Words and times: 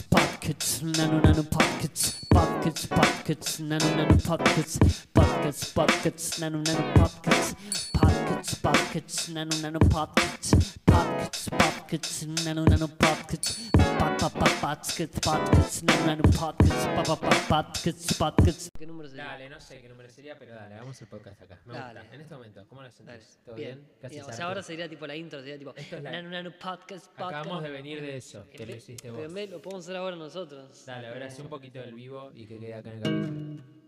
pockets, 0.00 0.82
nano 0.82 1.20
nano 1.20 1.42
pockets, 1.42 2.18
pockets, 2.30 2.86
pockets, 2.86 3.58
nano 3.58 3.94
nano 3.94 4.16
pockets, 4.16 4.78
pockets, 5.12 5.72
pockets, 5.72 6.38
nano 6.38 6.62
nano 6.62 6.92
pockets, 6.94 7.91
pockets, 8.32 8.54
pockets, 8.56 9.28
nano 9.28 9.50
nano 9.60 9.78
pockets, 9.78 10.78
pockets, 10.86 11.48
pockets, 11.50 12.26
nano 12.44 12.64
nano 12.64 12.88
pockets, 12.88 13.70
pop 13.72 14.18
pop 14.18 14.32
pop 14.32 14.48
pockets, 14.60 15.20
pockets, 15.20 15.82
nano 15.82 16.06
nano 16.06 16.22
pockets, 16.22 16.86
pop 16.96 17.06
pop 17.06 17.20
pop 17.20 17.34
pockets, 17.48 18.14
pockets. 18.18 18.70
¿Qué 18.78 18.86
número 18.86 19.08
sería? 19.08 19.24
Dale, 19.24 19.48
no 19.50 19.60
sé 19.60 19.80
qué 19.82 19.88
número 19.88 20.08
sería, 20.08 20.38
pero 20.38 20.54
dale, 20.54 20.74
hagamos 20.76 21.00
el 21.02 21.08
podcast 21.08 21.42
acá. 21.42 21.58
Me 21.66 21.74
Dale. 21.74 22.00
gusta. 22.00 22.14
En 22.14 22.20
este 22.22 22.34
momento, 22.34 22.66
¿cómo 22.68 22.82
lo 22.82 22.90
sentís? 22.90 23.38
¿Todo 23.44 23.54
Bien. 23.54 23.74
bien? 23.76 23.88
¿Qué 24.00 24.08
Bien, 24.08 24.22
haces, 24.22 24.34
O 24.34 24.36
sea, 24.36 24.46
ahora 24.46 24.62
sería 24.62 24.88
tipo 24.88 25.06
la 25.06 25.14
intro, 25.16 25.40
sería 25.40 25.58
tipo 25.58 25.74
Esto 25.76 25.96
es 25.96 26.02
la- 26.02 26.10
nano 26.12 26.30
nano 26.30 26.50
podcast, 26.52 27.06
podcast. 27.08 27.20
Acabamos 27.34 27.62
de 27.62 27.70
venir 27.70 28.00
de 28.00 28.16
eso, 28.16 28.48
que 28.50 28.58
lo 28.66 28.72
vez- 28.72 28.76
hiciste 28.82 29.10
pero 29.10 29.24
vos. 29.24 29.34
vez 29.34 29.50
lo 29.50 29.60
podemos 29.60 29.84
hacer 29.84 29.96
ahora 29.96 30.16
nosotros. 30.16 30.84
Dale, 30.86 31.08
ahora 31.08 31.26
hace 31.26 31.42
un 31.42 31.48
poquito 31.48 31.80
del 31.80 31.94
vivo 31.94 32.32
y 32.34 32.46
que 32.46 32.58
quede 32.58 32.74
acá 32.74 32.90
en 32.90 32.96
el 32.96 33.02
capítulo. 33.02 33.81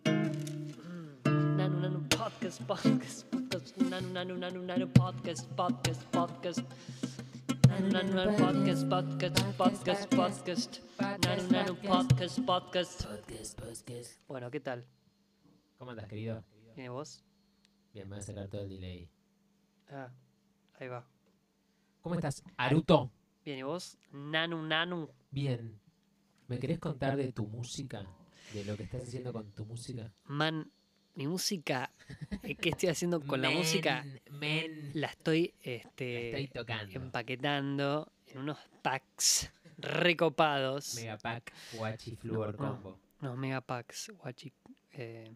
Nano 1.65 1.81
nano 1.81 2.01
podcast 2.11 2.61
podcast 2.67 3.25
podcast 3.33 3.77
nano 3.89 4.09
nano 4.13 4.37
nano 4.37 4.61
nano 4.61 4.87
podcast 4.87 5.49
podcast 5.57 6.05
podcast 6.13 6.61
nano 7.69 7.89
nano 7.89 8.13
nano 8.13 8.37
podcast 8.37 8.85
podcast 8.93 9.41
podcast 9.57 10.11
podcast 10.13 10.73
nano 11.25 11.43
nano 11.49 11.75
podcast 11.81 12.45
podcast 12.45 13.01
bueno 14.29 14.51
qué 14.51 14.61
tal 14.61 14.85
¿Cómo 15.79 15.93
andas, 15.93 16.07
querido? 16.07 16.45
¿Viene 16.75 16.91
vos? 16.91 17.25
Bien, 17.95 18.11
me 18.11 18.17
voy 18.17 18.23
a 18.23 18.27
sacar 18.27 18.49
todo 18.49 18.61
el 18.61 18.69
delay. 18.69 19.09
Ah, 19.89 20.13
ahí 20.79 20.89
va. 20.89 21.09
¿Cómo 22.03 22.15
estás, 22.15 22.45
Aruto? 22.59 23.11
Bien, 23.43 23.61
¿y 23.61 23.63
vos? 23.63 23.97
Nanu, 24.13 24.61
nanu. 24.63 25.09
Bien. 25.31 25.81
¿Me 26.47 26.59
querés 26.59 26.79
contar 26.79 27.17
de 27.17 27.33
tu 27.33 27.47
música? 27.47 28.05
¿De 28.53 28.67
lo 28.67 28.77
que 28.77 28.83
estás 28.83 29.05
haciendo 29.05 29.33
con 29.33 29.51
tu 29.53 29.65
música? 29.65 30.13
Man, 30.27 30.71
mi 31.17 31.27
música, 31.27 31.91
eh, 32.43 32.55
¿qué 32.57 32.71
estoy 32.71 32.89
haciendo 32.89 33.21
con 33.21 33.41
la 33.41 33.51
música? 33.51 34.05
Men. 34.33 34.91
La 34.95 35.09
estoy, 35.09 35.55
La 35.65 35.71
este, 35.73 36.29
estoy 36.31 36.49
tocando. 36.49 36.93
empaquetando 36.97 38.13
en 38.27 38.39
unos 38.39 38.59
packs 38.83 39.51
recopados. 39.79 40.95
Megapack, 40.97 41.53
Guachi, 41.75 42.17
Fluor, 42.17 42.59
No, 42.59 42.67
no. 42.67 42.73
Combo. 42.75 42.99
Unos 43.21 43.39
megapacks, 43.39 44.13
guachi. 44.19 44.53
eh, 44.93 45.33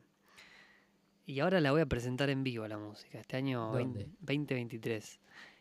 y 1.27 1.41
ahora 1.41 1.61
la 1.61 1.73
voy 1.73 1.81
a 1.83 1.87
presentar 1.87 2.29
en 2.31 2.43
vivo 2.43 2.67
la 2.69 2.79
música, 2.79 3.19
este 3.21 3.37
año 3.37 3.71
vein- 3.73 3.93
¿Dónde? 3.93 4.09
2023. 4.21 5.21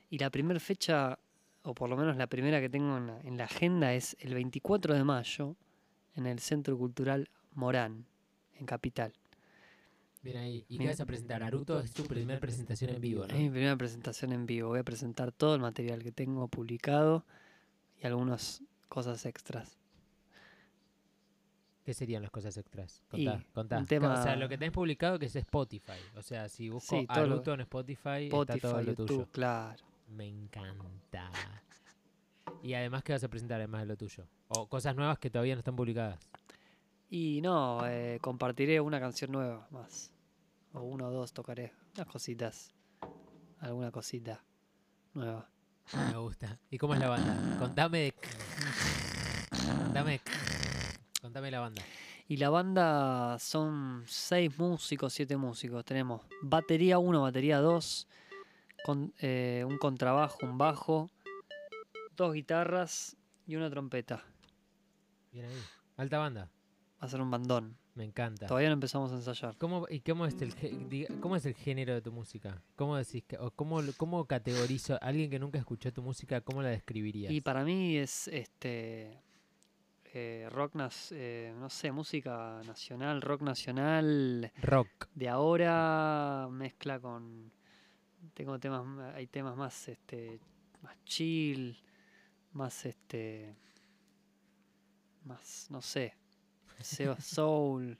Y 0.09 0.17
la 0.17 0.29
primera 0.29 0.59
fecha, 0.59 1.19
o 1.63 1.73
por 1.75 1.89
lo 1.89 1.95
menos 1.97 2.15
la 2.17 2.27
primera 2.27 2.59
que 2.61 2.69
tengo 2.69 2.97
en 2.97 3.07
la, 3.07 3.19
en 3.21 3.37
la 3.37 3.43
agenda, 3.45 3.93
es 3.93 4.15
el 4.19 4.33
24 4.33 4.93
de 4.93 5.03
mayo 5.03 5.55
en 6.15 6.25
el 6.25 6.39
Centro 6.39 6.77
Cultural 6.77 7.29
Morán, 7.53 8.05
en 8.59 8.65
Capital. 8.65 9.13
Bien 10.27 10.37
ahí. 10.43 10.65
¿Y 10.67 10.77
qué 10.77 10.87
vas 10.87 10.99
a 10.99 11.05
presentar? 11.05 11.39
Naruto 11.41 11.79
es 11.79 11.93
tu 11.93 12.03
primera 12.03 12.37
presentación 12.41 12.89
en 12.89 12.99
vivo, 12.99 13.25
¿no? 13.25 13.33
Es 13.33 13.39
mi 13.39 13.49
primera 13.49 13.77
presentación 13.77 14.33
en 14.33 14.45
vivo. 14.45 14.67
Voy 14.69 14.79
a 14.79 14.83
presentar 14.83 15.31
todo 15.31 15.55
el 15.55 15.61
material 15.61 16.03
que 16.03 16.11
tengo 16.11 16.49
publicado 16.49 17.25
y 18.01 18.05
algunas 18.07 18.61
cosas 18.89 19.25
extras. 19.25 19.77
¿Qué 21.85 21.93
serían 21.93 22.21
las 22.21 22.31
cosas 22.31 22.57
extras? 22.57 23.01
Y 23.13 23.23
Contá, 23.25 23.45
contá. 23.53 23.77
un 23.77 23.83
O 23.83 23.87
sea, 23.87 23.99
tema- 24.23 24.35
lo 24.35 24.49
que 24.49 24.57
tenés 24.57 24.73
publicado 24.73 25.17
que 25.17 25.27
es 25.27 25.35
Spotify. 25.37 25.93
O 26.17 26.21
sea, 26.21 26.49
si 26.49 26.67
busco 26.67 26.99
Sí, 26.99 27.07
todo 27.07 27.25
lo- 27.25 27.35
Aruto 27.35 27.53
en 27.53 27.61
Spotify, 27.61 28.25
Spotify, 28.27 28.57
está 28.57 28.67
todo 28.69 28.81
lo 28.81 28.83
YouTube, 28.83 29.07
tuyo. 29.07 29.27
claro. 29.31 29.81
Me 30.09 30.27
encanta. 30.27 31.31
Y 32.63 32.73
además, 32.73 33.03
¿qué 33.03 33.13
vas 33.13 33.23
a 33.23 33.29
presentar 33.29 33.59
además 33.61 33.81
de 33.83 33.87
lo 33.87 33.95
tuyo? 33.95 34.25
O 34.49 34.67
cosas 34.67 34.93
nuevas 34.97 35.19
que 35.19 35.29
todavía 35.29 35.55
no 35.55 35.59
están 35.59 35.77
publicadas. 35.77 36.19
Y 37.09 37.39
no, 37.41 37.87
eh, 37.87 38.17
compartiré 38.21 38.81
una 38.81 38.99
canción 38.99 39.31
nueva 39.31 39.65
más. 39.71 40.11
O 40.73 40.81
uno 40.81 41.07
o 41.07 41.11
dos 41.11 41.33
tocaré. 41.33 41.73
Unas 41.95 42.07
cositas. 42.07 42.73
Alguna 43.59 43.91
cosita 43.91 44.43
nueva. 45.13 45.49
Me 45.93 46.17
gusta. 46.17 46.59
¿Y 46.69 46.77
cómo 46.77 46.93
es 46.93 46.99
la 46.99 47.09
banda? 47.09 47.57
Contame 47.59 47.99
de... 47.99 48.13
Contame... 49.83 50.21
Contame 51.21 51.51
la 51.51 51.59
banda. 51.59 51.81
Y 52.27 52.37
la 52.37 52.49
banda 52.49 53.39
son 53.39 54.03
seis 54.05 54.57
músicos, 54.59 55.13
siete 55.13 55.37
músicos. 55.37 55.83
Tenemos 55.85 56.23
batería 56.41 56.99
1, 56.99 57.21
batería 57.21 57.59
2, 57.59 58.07
con, 58.85 59.13
eh, 59.19 59.63
un 59.65 59.77
contrabajo, 59.77 60.39
un 60.43 60.57
bajo, 60.57 61.09
dos 62.15 62.33
guitarras 62.33 63.15
y 63.45 63.55
una 63.55 63.69
trompeta. 63.69 64.25
Bien 65.31 65.45
ahí. 65.45 65.61
Alta 65.95 66.17
banda. 66.17 66.51
Va 67.01 67.07
a 67.07 67.09
ser 67.09 67.21
un 67.21 67.31
bandón. 67.31 67.77
Me 67.97 68.03
encanta. 68.05 68.45
Todavía 68.45 68.69
no 68.69 68.73
empezamos 68.75 69.11
a 69.11 69.15
ensayar. 69.15 69.57
¿Cómo, 69.57 69.87
¿Y 69.89 70.01
cómo 70.01 70.27
es, 70.27 70.39
el, 70.41 70.53
cómo 71.19 71.35
es 71.35 71.45
el 71.47 71.55
género 71.55 71.95
de 71.95 72.01
tu 72.01 72.11
música? 72.11 72.61
¿Cómo 72.75 72.95
decís 72.95 73.23
que, 73.23 73.37
o 73.39 73.49
cómo, 73.49 73.81
cómo 73.97 74.23
categorizo 74.25 74.93
a 74.93 74.97
alguien 74.97 75.31
que 75.31 75.39
nunca 75.39 75.57
escuchó 75.57 75.91
tu 75.91 76.03
música? 76.03 76.39
¿Cómo 76.41 76.61
la 76.61 76.69
describirías? 76.69 77.31
Y 77.33 77.41
para 77.41 77.63
mí 77.63 77.97
es 77.97 78.27
este 78.27 79.19
eh, 80.13 80.47
rock, 80.51 80.75
nas- 80.75 81.11
eh, 81.11 81.51
no 81.59 81.71
sé, 81.71 81.91
música 81.91 82.61
nacional, 82.67 83.19
rock 83.23 83.41
nacional 83.41 84.51
Rock. 84.61 85.07
de 85.15 85.27
ahora 85.29 86.47
mezcla 86.51 86.99
con 86.99 87.51
tengo 88.35 88.59
temas 88.59 88.85
ma- 88.85 89.13
hay 89.15 89.25
temas 89.27 89.57
más 89.57 89.87
este 89.87 90.39
más 90.83 90.95
chill, 91.03 91.77
más 92.53 92.85
este 92.85 93.55
más 95.25 95.67
no 95.69 95.81
sé, 95.81 96.13
seo- 96.83 97.19
soul, 97.21 97.97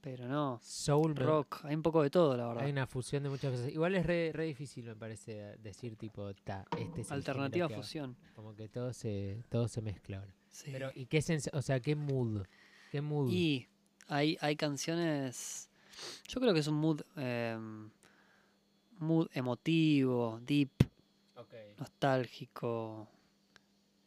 pero 0.00 0.28
no, 0.28 0.60
Soul 0.62 1.16
rock, 1.16 1.64
hay 1.64 1.74
un 1.74 1.82
poco 1.82 2.02
de 2.02 2.10
todo 2.10 2.36
la 2.36 2.46
verdad. 2.46 2.64
Hay 2.64 2.70
una 2.72 2.86
fusión 2.86 3.22
de 3.24 3.28
muchas 3.30 3.50
cosas. 3.52 3.68
Igual 3.70 3.94
es 3.96 4.06
re, 4.06 4.30
re 4.32 4.44
difícil, 4.44 4.84
me 4.86 4.94
parece, 4.96 5.56
decir 5.58 5.96
tipo, 5.96 6.32
ta, 6.34 6.64
este 6.78 7.00
es 7.02 7.08
el 7.10 7.14
Alternativa 7.16 7.66
género 7.66 7.68
que 7.68 7.74
hago". 7.74 7.82
fusión. 7.82 8.16
Como 8.34 8.54
que 8.54 8.68
todo 8.68 8.92
se, 8.92 9.42
todo 9.48 9.66
se 9.68 9.82
mezcla 9.82 10.18
ahora. 10.18 10.34
sí. 10.50 10.70
Pero, 10.72 10.90
¿y 10.94 11.06
qué 11.06 11.20
sens 11.20 11.50
o 11.52 11.60
sea, 11.62 11.80
qué 11.80 11.94
mood? 11.96 12.44
¿Qué 12.90 13.00
mood? 13.02 13.28
Y 13.30 13.66
hay, 14.06 14.38
hay 14.40 14.56
canciones. 14.56 15.68
Yo 16.28 16.40
creo 16.40 16.54
que 16.54 16.60
es 16.60 16.68
un 16.68 16.76
mood. 16.76 17.00
em, 17.16 17.90
mood 19.00 19.26
emotivo, 19.34 20.40
deep, 20.42 20.70
nostálgico, 21.78 23.08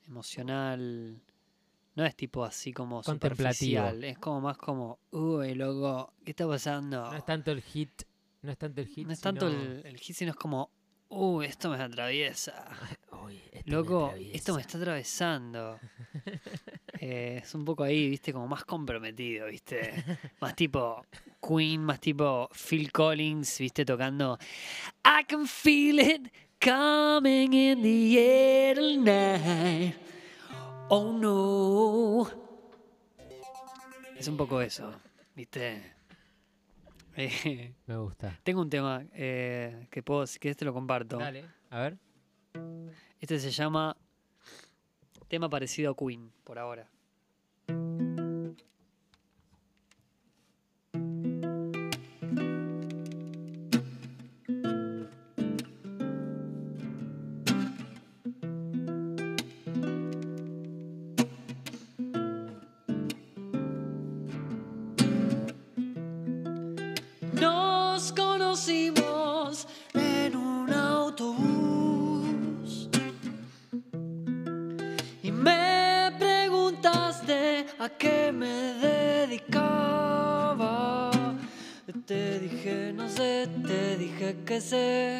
emocional. 0.07 1.21
No 2.01 2.07
es 2.07 2.15
tipo 2.15 2.43
así 2.43 2.73
como 2.73 3.03
Contemplativo. 3.03 3.85
superficial. 3.85 4.03
Es 4.03 4.17
como 4.17 4.41
más 4.41 4.57
como, 4.57 4.97
uy, 5.11 5.53
loco, 5.53 6.11
¿qué 6.25 6.31
está 6.31 6.47
pasando? 6.47 7.11
No 7.11 7.15
es 7.15 7.23
tanto 7.23 7.51
el 7.51 7.61
hit, 7.61 7.91
no 8.41 8.51
es 8.51 8.57
tanto 8.57 8.81
el 8.81 8.87
hit, 8.87 9.05
No 9.05 9.13
es 9.13 9.21
tanto 9.21 9.47
sino- 9.47 9.61
el, 9.61 9.85
el 9.85 9.97
hit, 9.99 10.15
sino 10.15 10.31
es 10.31 10.35
como, 10.37 10.71
uy, 11.09 11.45
esto 11.45 11.69
me 11.69 11.75
atraviesa. 11.75 12.65
Uy, 13.23 13.39
esto 13.51 13.65
me 13.67 13.71
Loco, 13.71 14.13
esto 14.33 14.55
me 14.55 14.61
atraviesa. 14.61 14.61
está 14.61 14.77
atravesando. 14.79 15.79
Eh, 17.03 17.39
es 17.43 17.55
un 17.55 17.65
poco 17.65 17.83
ahí, 17.83 18.09
viste, 18.09 18.31
como 18.31 18.47
más 18.47 18.63
comprometido, 18.63 19.47
viste. 19.47 19.91
Más 20.39 20.55
tipo 20.55 21.03
Queen, 21.41 21.81
más 21.83 21.99
tipo 21.99 22.47
Phil 22.53 22.91
Collins, 22.91 23.57
viste, 23.57 23.83
tocando 23.85 24.37
I 25.03 25.23
can 25.27 25.47
feel 25.47 25.97
it 25.99 26.31
coming 26.63 27.53
in 27.53 27.81
the 27.81 28.19
air 28.19 28.75
tonight. 28.75 29.95
Oh 30.93 31.13
no. 31.13 32.27
Es 34.17 34.27
un 34.27 34.35
poco 34.35 34.59
eso, 34.61 34.93
viste. 35.33 35.81
Eh, 37.17 37.73
Me 37.87 37.97
gusta. 37.97 38.39
tengo 38.43 38.61
un 38.61 38.69
tema 38.69 39.03
eh, 39.13 39.87
que 39.91 40.01
puedo, 40.01 40.25
si 40.25 40.39
querés 40.39 40.55
te 40.55 40.63
lo 40.63 40.73
comparto. 40.73 41.17
Dale, 41.17 41.45
a 41.69 41.79
ver. 41.81 41.97
Este 43.19 43.37
se 43.37 43.51
llama 43.51 43.97
tema 45.27 45.49
parecido 45.49 45.91
a 45.91 45.95
Queen, 45.95 46.31
por 46.45 46.57
ahora. 46.57 46.89
Te 82.11 82.39
dije, 82.39 82.91
no 82.93 83.07
sé, 83.07 83.47
te 83.65 83.95
dije 83.95 84.35
que 84.45 84.59
sé 84.59 85.17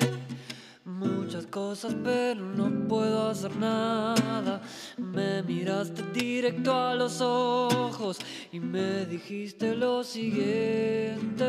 muchas 0.84 1.46
cosas, 1.46 1.96
pero 2.04 2.42
no 2.44 2.86
puedo 2.90 3.30
hacer 3.30 3.56
nada. 3.56 4.62
Me 4.98 5.42
miraste 5.42 6.04
directo 6.14 6.74
a 6.74 6.94
los 6.96 7.22
ojos 7.22 8.20
y 8.52 8.60
me 8.60 9.06
dijiste 9.06 9.74
lo 9.74 10.04
siguiente. 10.04 11.46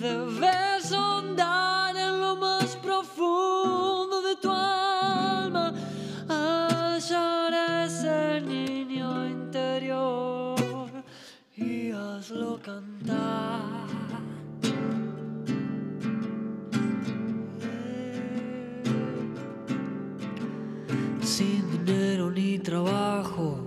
Debes 0.00 0.92
andar 0.92 1.96
en 1.96 2.20
lo 2.20 2.36
más 2.36 2.76
profundo 2.76 4.22
de 4.22 4.36
tu 4.36 4.48
alma, 4.48 4.85
hazlo 12.26 12.58
cantar. 12.60 13.86
Sin 21.22 21.62
dinero 21.70 22.30
ni 22.30 22.58
trabajo, 22.58 23.64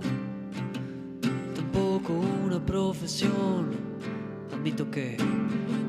tampoco 1.54 2.12
una 2.12 2.60
profesión. 2.64 3.70
Admito 4.52 4.90
que 4.90 5.16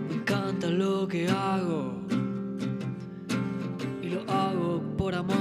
me 0.07 0.15
encanta 0.15 0.68
lo 0.68 1.07
que 1.07 1.27
hago 1.27 1.94
y 4.01 4.09
lo 4.09 4.21
hago 4.31 4.81
por 4.97 5.15
amor. 5.15 5.40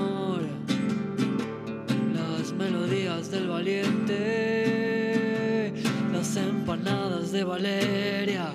De 7.32 7.44
Valeria, 7.44 8.52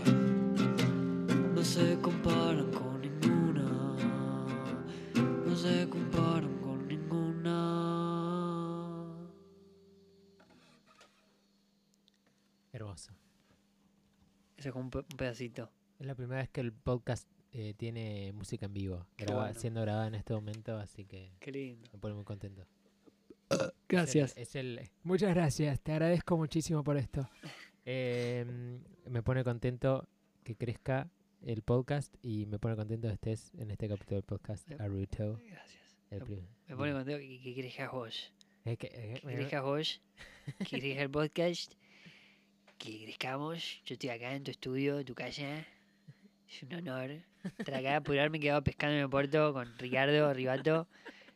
no 1.54 1.63
se 1.63 1.98
comparan 2.01 2.72
con 2.72 3.01
ninguna, 3.01 3.95
no 5.45 5.56
se 5.56 5.88
comparan 5.89 6.57
con 6.60 6.88
ninguna. 6.88 7.54
Hermoso. 12.74 13.13
Ese 14.57 14.69
es 14.69 14.74
como 14.74 14.86
un 14.86 14.89
pe- 14.92 15.00
un 15.00 15.18
pedacito. 15.18 15.69
Es 16.00 16.06
la 16.06 16.16
primera 16.16 16.42
vez 16.42 16.50
que 16.50 16.62
el 16.62 16.74
podcast 16.74 17.27
eh, 17.54 17.74
tiene 17.77 18.33
música 18.33 18.66
en 18.66 18.74
vivo, 18.74 19.07
graba- 19.18 19.45
bueno. 19.45 19.60
siendo 19.60 19.81
grabada 19.81 20.07
en 20.07 20.16
este 20.16 20.33
momento, 20.33 20.77
así 20.77 21.06
que 21.06 21.31
Qué 21.39 21.51
lindo. 21.51 21.88
me 21.94 22.00
pone 22.00 22.16
muy 22.16 22.25
contento. 22.25 22.66
Gracias. 23.88 24.36
Es 24.36 24.56
el, 24.56 24.80
es 24.80 24.86
el- 24.89 24.92
muchas 25.04 25.33
gracias, 25.33 25.80
te 25.80 25.94
agradezco 25.94 26.36
muchísimo 26.36 26.83
por 26.83 26.98
esto. 26.98 27.30
Eh, 27.86 28.46
me 29.06 29.22
pone 29.24 29.44
contento 29.44 30.08
que 30.44 30.56
crezca 30.56 31.10
el 31.42 31.62
podcast 31.62 32.14
y 32.24 32.46
me 32.48 32.58
pone 32.60 32.76
contento 32.76 33.08
que 33.08 33.14
estés 33.14 33.52
en 33.58 33.72
este 33.72 33.88
capítulo 33.88 34.16
del 34.16 34.24
podcast. 34.24 34.70
Aruto. 34.80 35.40
Gracias. 35.48 35.84
el 36.10 36.24
Me- 36.68 36.76
pone 36.76 36.94
contento 36.94 37.20
que, 37.20 37.42
que 37.42 37.54
crezcas 37.56 37.92
vos. 37.92 38.34
Que, 38.64 38.72
eh, 38.82 39.20
Que 39.22 39.36
crezcas 39.36 39.64
vos. 39.64 40.02
Que 40.70 40.80
crezca 40.80 41.02
el 41.04 41.10
podcast. 41.12 41.74
Que 42.78 43.04
crezcamos. 43.04 43.82
Yo 43.86 43.94
estoy 43.94 44.10
acá 44.10 44.34
en 44.36 44.44
tu 44.44 44.52
estudio, 44.52 45.00
en 45.00 45.06
tu 45.06 45.16
casa. 45.16 45.60
Es 46.50 46.64
un 46.64 46.74
honor 46.74 47.12
estar 47.60 47.76
acá. 47.76 47.98
Apurarme, 47.98 48.40
quedado 48.40 48.64
pescando 48.64 48.96
en 48.96 49.02
el 49.04 49.10
puerto 49.10 49.54
con 49.54 49.78
Ricardo 49.78 50.34
Ribato. 50.34 50.88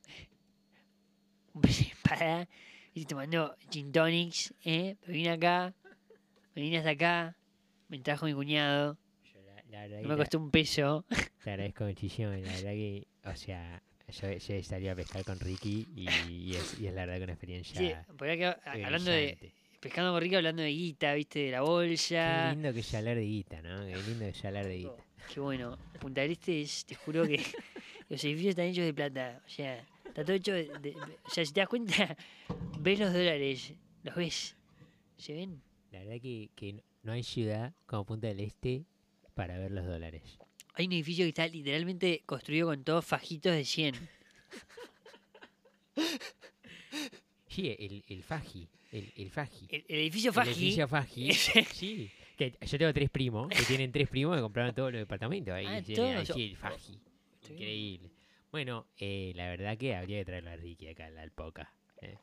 Un 1.53 1.61
pez 1.61 1.79
de 1.79 1.85
espada. 1.85 2.49
Y 2.93 3.05
tomando 3.05 3.55
gin 3.71 3.91
tonics, 3.91 4.53
¿eh? 4.63 4.95
Vine 5.07 5.29
acá. 5.31 5.73
Me 6.55 6.61
vine 6.61 6.77
hasta 6.77 6.91
acá. 6.91 7.35
Me 7.87 7.99
trajo 7.99 8.25
mi 8.25 8.33
cuñado. 8.33 8.97
yo 9.33 9.41
la- 9.71 9.87
la 9.87 9.87
No 9.97 10.01
que 10.01 10.07
me 10.07 10.17
costó 10.17 10.37
un 10.39 10.51
peso. 10.51 11.05
Te 11.43 11.51
agradezco 11.51 11.85
muchísimo. 11.85 12.29
La 12.29 12.37
verdad 12.37 12.61
que, 12.73 13.07
o 13.23 13.35
sea, 13.35 13.81
yo, 14.09 14.31
yo 14.31 14.63
salí 14.63 14.87
a 14.87 14.95
pescar 14.95 15.23
con 15.23 15.39
Ricky 15.39 15.87
y, 15.95 16.09
y 16.29 16.55
es, 16.55 16.79
y 16.79 16.87
es 16.87 16.93
la 16.93 17.05
verdad 17.05 17.17
que 17.17 17.23
una 17.23 17.33
experiencia 17.33 17.79
Sí, 17.79 17.93
hablando 18.65 19.11
de. 19.11 19.53
Pescando 19.79 20.11
con 20.11 20.21
Ricky, 20.21 20.35
hablando 20.35 20.61
de 20.61 20.69
guita, 20.69 21.13
¿viste? 21.13 21.39
De 21.39 21.51
la 21.51 21.61
bolsa. 21.61 22.49
Qué 22.49 22.55
lindo 22.55 22.73
que 22.73 22.79
es 22.81 22.93
hablar 22.93 23.15
de 23.15 23.23
guita, 23.25 23.61
¿no? 23.61 23.79
Qué 23.85 23.95
lindo 23.95 24.19
que 24.25 24.29
es 24.29 24.45
hablar 24.45 24.65
de 24.65 24.77
guita. 24.77 25.05
Qué 25.33 25.39
bueno. 25.39 25.77
Punta 26.01 26.21
del 26.21 26.31
Este 26.31 26.61
es, 26.61 26.85
te 26.85 26.95
juro 26.95 27.25
que 27.25 27.37
los 28.09 28.21
edificios 28.23 28.49
están 28.51 28.65
hechos 28.65 28.83
de 28.85 28.93
plata. 28.93 29.41
O 29.45 29.49
sea, 29.49 29.85
está 30.05 30.23
todo 30.25 30.33
hecho 30.33 30.53
de, 30.53 30.65
de- 30.81 30.95
O 31.23 31.29
sea, 31.29 31.45
si 31.45 31.53
te 31.53 31.61
das 31.61 31.69
cuenta, 31.69 32.17
ves 32.79 32.99
los 32.99 33.13
dólares. 33.13 33.73
¿Los 34.03 34.15
ves? 34.15 34.57
¿Se 35.17 35.33
ven? 35.33 35.61
La 35.91 35.99
verdad 35.99 36.21
que, 36.21 36.49
que 36.55 36.83
no 37.03 37.11
hay 37.11 37.23
ciudad 37.23 37.73
como 37.85 38.05
Punta 38.05 38.27
del 38.27 38.39
Este 38.39 38.83
para 39.33 39.57
ver 39.57 39.71
los 39.71 39.85
dólares. 39.85 40.21
Hay 40.75 40.85
un 40.87 40.93
edificio 40.93 41.25
que 41.25 41.29
está 41.29 41.47
literalmente 41.47 42.23
construido 42.25 42.67
con 42.67 42.83
todos 42.83 43.05
fajitos 43.05 43.53
de 43.53 43.65
100. 43.65 43.95
Sí, 47.47 47.75
el, 47.77 48.03
el 48.07 48.23
Faji. 48.23 48.67
El, 48.91 49.11
el 49.17 49.29
Faji. 49.31 49.65
El, 49.69 49.85
el 49.87 49.99
edificio 49.99 50.29
El 50.29 50.35
Faji. 50.35 50.49
edificio 50.51 50.87
Faji. 50.87 51.33
sí. 51.73 52.11
Que 52.37 52.53
yo 52.61 52.77
tengo 52.77 52.93
tres 52.93 53.09
primos 53.09 53.49
que 53.49 53.63
tienen 53.63 53.91
tres 53.91 54.07
primos 54.07 54.35
que 54.37 54.41
compraron 54.41 54.73
todos 54.73 54.91
los 54.93 54.99
departamentos 54.99 55.53
ahí. 55.53 55.65
Ah, 55.65 55.79
el 55.79 56.55
Faji. 56.55 56.99
Sí. 57.41 57.53
Increíble. 57.53 58.11
Bueno, 58.51 58.87
eh, 58.97 59.33
la 59.35 59.47
verdad 59.49 59.77
que 59.77 59.95
habría 59.95 60.19
que 60.19 60.25
traerlo 60.25 60.51
a 60.51 60.55
Ricky 60.55 60.87
acá 60.87 61.07
al 61.07 61.17
Alpoca. 61.17 61.73
Eh. 62.01 62.17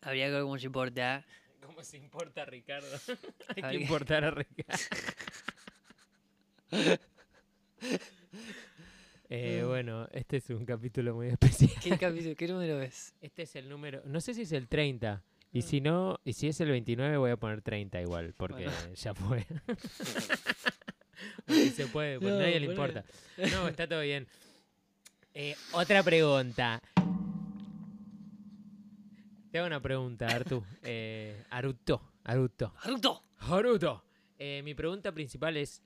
Habría 0.00 0.26
que 0.26 0.32
ver 0.32 0.42
cómo 0.42 0.58
se 0.58 0.66
importa. 0.66 1.24
¿Cómo 1.60 1.82
se 1.84 1.98
importa 1.98 2.44
Ricardo? 2.44 2.88
Hay 3.56 3.62
que 3.62 3.76
importar 3.82 4.24
a 4.24 4.30
Ricardo. 4.30 4.82
Eh, 9.32 9.62
bueno, 9.64 10.08
este 10.10 10.38
es 10.38 10.50
un 10.50 10.64
capítulo 10.64 11.14
muy 11.14 11.28
especial. 11.28 11.70
¿Qué 11.80 11.96
capítulo? 11.96 12.34
¿Qué 12.34 12.48
número 12.48 12.82
es? 12.82 13.14
Este 13.20 13.42
es 13.42 13.54
el 13.54 13.68
número, 13.68 14.02
no 14.04 14.20
sé 14.20 14.34
si 14.34 14.42
es 14.42 14.50
el 14.50 14.66
30. 14.66 15.22
Y 15.52 15.62
si 15.62 15.80
no, 15.80 16.18
y 16.24 16.32
si 16.32 16.48
es 16.48 16.60
el 16.60 16.68
29 16.70 17.16
voy 17.16 17.30
a 17.30 17.36
poner 17.36 17.62
30 17.62 18.00
igual, 18.00 18.34
porque 18.36 18.64
Bueno. 18.64 18.72
ya 18.94 19.14
fue. 19.14 19.46
Porque 21.46 21.70
se 21.70 21.86
puede, 21.86 22.18
pues 22.18 22.32
No, 22.32 22.40
nadie 22.40 22.58
le 22.58 22.66
importa. 22.66 23.04
No, 23.52 23.68
está 23.68 23.86
todo 23.86 24.00
bien. 24.00 24.26
Eh, 25.34 25.54
otra 25.72 26.02
pregunta. 26.02 26.80
Te 29.50 29.58
hago 29.58 29.66
una 29.66 29.80
pregunta, 29.80 30.26
Artu. 30.26 30.62
Eh, 30.82 31.44
Aruto, 31.50 32.12
Aruto. 32.24 32.72
¡Aruto! 32.82 33.24
Haruto. 33.38 34.04
Eh, 34.38 34.62
mi 34.64 34.74
pregunta 34.74 35.12
principal 35.12 35.56
es, 35.56 35.82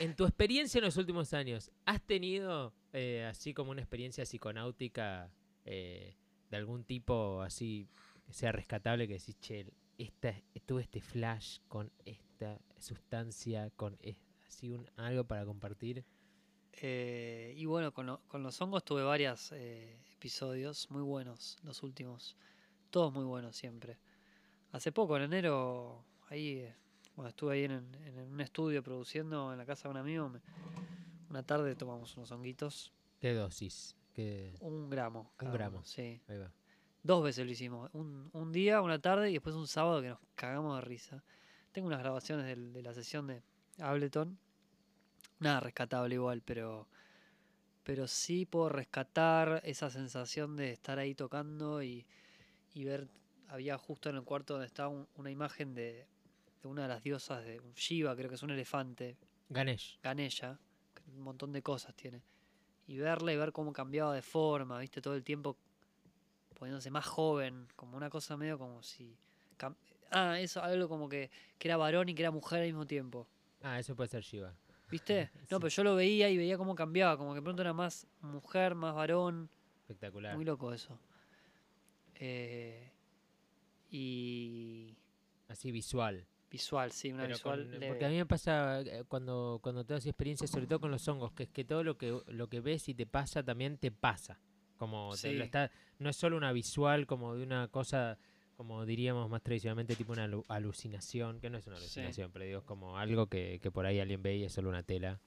en 0.00 0.14
tu 0.16 0.24
experiencia 0.24 0.78
en 0.78 0.84
los 0.84 0.96
últimos 0.96 1.32
años, 1.32 1.70
¿has 1.86 2.02
tenido 2.02 2.74
eh, 2.92 3.26
así 3.30 3.54
como 3.54 3.70
una 3.70 3.80
experiencia 3.80 4.24
psiconáutica 4.24 5.30
de 5.64 6.16
algún 6.50 6.84
tipo 6.84 7.40
así 7.40 7.88
que 8.26 8.32
sea 8.32 8.50
rescatable 8.52 9.06
que 9.06 9.14
decís, 9.14 9.38
che, 9.40 9.66
esta, 9.96 10.34
tuve 10.66 10.82
este 10.82 11.00
flash 11.00 11.58
con 11.68 11.90
esta 12.04 12.60
sustancia, 12.78 13.70
con 13.76 13.96
así 14.46 14.72
un, 14.72 14.86
algo 14.96 15.24
para 15.24 15.44
compartir? 15.46 16.04
Eh, 16.74 17.54
y 17.56 17.64
bueno, 17.66 17.92
con, 17.92 18.06
lo- 18.06 18.20
con 18.28 18.42
los 18.42 18.60
hongos 18.60 18.84
tuve 18.84 19.02
varios 19.02 19.52
episodios 19.52 20.90
muy 20.90 21.02
buenos, 21.02 21.58
los 21.62 21.82
últimos. 21.82 22.36
Todos 22.92 23.10
muy 23.10 23.24
buenos 23.24 23.56
siempre. 23.56 23.96
Hace 24.72 24.92
poco, 24.92 25.16
en 25.16 25.22
enero, 25.22 26.04
ahí, 26.28 26.58
eh, 26.58 26.74
bueno, 27.16 27.30
estuve 27.30 27.54
ahí 27.54 27.64
en, 27.64 27.72
en 28.04 28.18
un 28.18 28.38
estudio 28.42 28.82
produciendo 28.82 29.50
en 29.50 29.56
la 29.56 29.64
casa 29.64 29.84
de 29.88 29.92
un 29.92 29.96
amigo. 29.96 30.28
me- 30.28 30.42
una 31.30 31.42
tarde 31.42 31.74
tomamos 31.74 32.14
unos 32.18 32.30
honguitos, 32.32 32.92
¿Qué 33.18 33.32
dosis? 33.32 33.96
¿Qué... 34.12 34.52
un 34.60 34.90
gramo. 34.90 35.32
cada 35.38 35.50
uno, 35.52 35.58
gramo. 35.58 35.84
Sí. 35.84 36.20
Ahí 36.28 36.36
va. 36.36 36.52
Dos 37.02 37.24
veces 37.24 37.46
lo 37.46 37.52
hicimos. 37.52 37.88
Un, 37.94 38.28
un 38.34 38.52
día, 38.52 38.82
una 38.82 38.98
tarde 38.98 39.30
y 39.30 39.34
después 39.34 39.54
un 39.54 39.66
sábado 39.66 40.02
que 40.02 40.08
nos 40.10 40.18
cagamos 40.34 40.76
de 40.76 40.82
risa. 40.82 41.24
Tengo 41.72 41.88
unas 41.88 42.00
grabaciones 42.00 42.44
del- 42.44 42.74
de, 42.74 42.82
la 42.82 42.92
sesión 42.92 43.26
de 43.26 43.42
Ableton. 43.78 44.38
Nada 45.38 45.60
rescatable 45.60 46.14
igual, 46.16 46.42
pero, 46.44 46.86
pero 47.84 48.06
sí 48.06 48.44
puedo 48.44 48.68
rescatar 48.68 49.62
esa 49.64 49.88
sensación 49.88 50.56
de 50.56 50.72
estar 50.72 50.98
ahí 50.98 51.14
tocando 51.14 51.82
y, 51.82 52.04
y 52.74 52.84
ver. 52.84 53.08
Había 53.48 53.76
justo 53.76 54.08
en 54.08 54.16
el 54.16 54.22
cuarto 54.22 54.54
donde 54.54 54.66
estaba 54.66 54.88
un- 54.88 55.06
una 55.16 55.30
imagen 55.30 55.74
de, 55.74 56.06
de 56.62 56.68
una 56.68 56.82
de 56.82 56.88
las 56.88 57.02
diosas 57.02 57.44
de 57.44 57.60
un 57.60 57.72
Shiva, 57.74 58.16
creo 58.16 58.28
que 58.30 58.36
es 58.36 58.42
un 58.42 58.50
elefante, 58.50 59.16
Ganesh. 59.50 59.98
Ganesha, 60.02 60.58
que 60.94 61.02
un 61.10 61.20
montón 61.20 61.52
de 61.52 61.60
cosas 61.62 61.94
tiene. 61.94 62.22
Y 62.86 62.96
verla 62.96 63.30
y 63.32 63.36
ver 63.36 63.52
cómo 63.52 63.72
cambiaba 63.74 64.14
de 64.14 64.22
forma, 64.22 64.78
viste, 64.78 65.02
todo 65.02 65.14
el 65.14 65.22
tiempo 65.22 65.56
poniéndose 66.58 66.90
más 66.90 67.04
joven, 67.04 67.66
como 67.76 67.96
una 67.96 68.08
cosa 68.08 68.36
medio 68.36 68.58
como 68.58 68.82
si... 68.82 69.14
Ah, 70.10 70.38
eso, 70.40 70.62
algo 70.62 70.88
como 70.88 71.08
que, 71.08 71.30
que 71.58 71.68
era 71.68 71.76
varón 71.76 72.08
y 72.08 72.14
que 72.14 72.22
era 72.22 72.30
mujer 72.30 72.60
al 72.60 72.66
mismo 72.66 72.86
tiempo. 72.86 73.26
Ah, 73.62 73.78
eso 73.78 73.94
puede 73.96 74.08
ser 74.08 74.22
Shiva. 74.22 74.54
¿Viste? 74.90 75.30
No, 75.50 75.56
Sí. 75.58 75.60
pero 75.60 75.68
yo 75.68 75.84
lo 75.84 75.94
veía 75.94 76.28
y 76.30 76.36
veía 76.38 76.56
cómo 76.58 76.74
cambiaba, 76.74 77.16
como 77.18 77.34
que 77.34 77.42
pronto 77.42 77.60
era 77.62 77.72
más 77.72 78.06
mujer, 78.20 78.74
más 78.74 78.94
varón. 78.94 79.48
Espectacular. 79.82 80.34
Muy 80.36 80.44
loco 80.44 80.72
eso. 80.72 80.98
Eh, 82.14 82.90
y 83.90 84.96
Así 85.48 85.70
visual. 85.70 86.26
Visual, 86.50 86.92
sí, 86.92 87.10
una 87.12 87.22
Pero 87.24 87.34
visual. 87.36 87.70
con- 87.70 87.80
porque 87.88 88.04
a 88.04 88.08
mí 88.08 88.16
me 88.16 88.26
pasa 88.26 88.80
eh, 88.80 89.04
cuando, 89.08 89.58
cuando 89.62 89.84
tengo 89.84 89.98
así 89.98 90.08
experiencias, 90.10 90.50
sobre 90.50 90.66
todo 90.66 90.80
con 90.80 90.90
los 90.90 91.06
hongos, 91.08 91.32
que 91.32 91.44
es 91.44 91.48
que 91.50 91.64
todo 91.64 91.82
lo 91.84 91.96
que, 91.98 92.18
lo 92.26 92.48
que 92.48 92.60
ves 92.60 92.88
y 92.88 92.94
te 92.94 93.06
pasa 93.06 93.42
también 93.42 93.76
te 93.78 93.90
pasa. 93.90 94.40
Como 94.76 95.10
te 95.20 95.32
lo 95.32 95.38
Sí. 95.40 95.42
está, 95.44 95.70
no 95.98 96.08
es 96.10 96.16
solo 96.16 96.36
una 96.36 96.52
visual 96.52 97.06
como 97.06 97.34
de 97.34 97.42
una 97.44 97.68
cosa, 97.68 98.18
como 98.56 98.84
diríamos 98.86 99.28
más 99.30 99.42
tradicionalmente, 99.42 99.94
tipo 99.96 100.12
una 100.12 100.26
alu- 100.26 100.44
alucinación, 100.48 101.40
que 101.40 101.50
no 101.50 101.58
es 101.58 101.66
una 101.66 101.76
Sí. 101.76 101.82
alucinación, 101.84 102.32
pero 102.32 102.44
digo, 102.46 102.58
es 102.60 102.64
como 102.64 102.98
algo 102.98 103.26
que, 103.26 103.58
que 103.62 103.70
por 103.70 103.84
ahí 103.86 104.00
alguien 104.00 104.22
ve 104.22 104.36
y 104.36 104.44
es 104.44 104.52
solo 104.52 104.68
una 104.68 104.82
tela. 104.82 105.20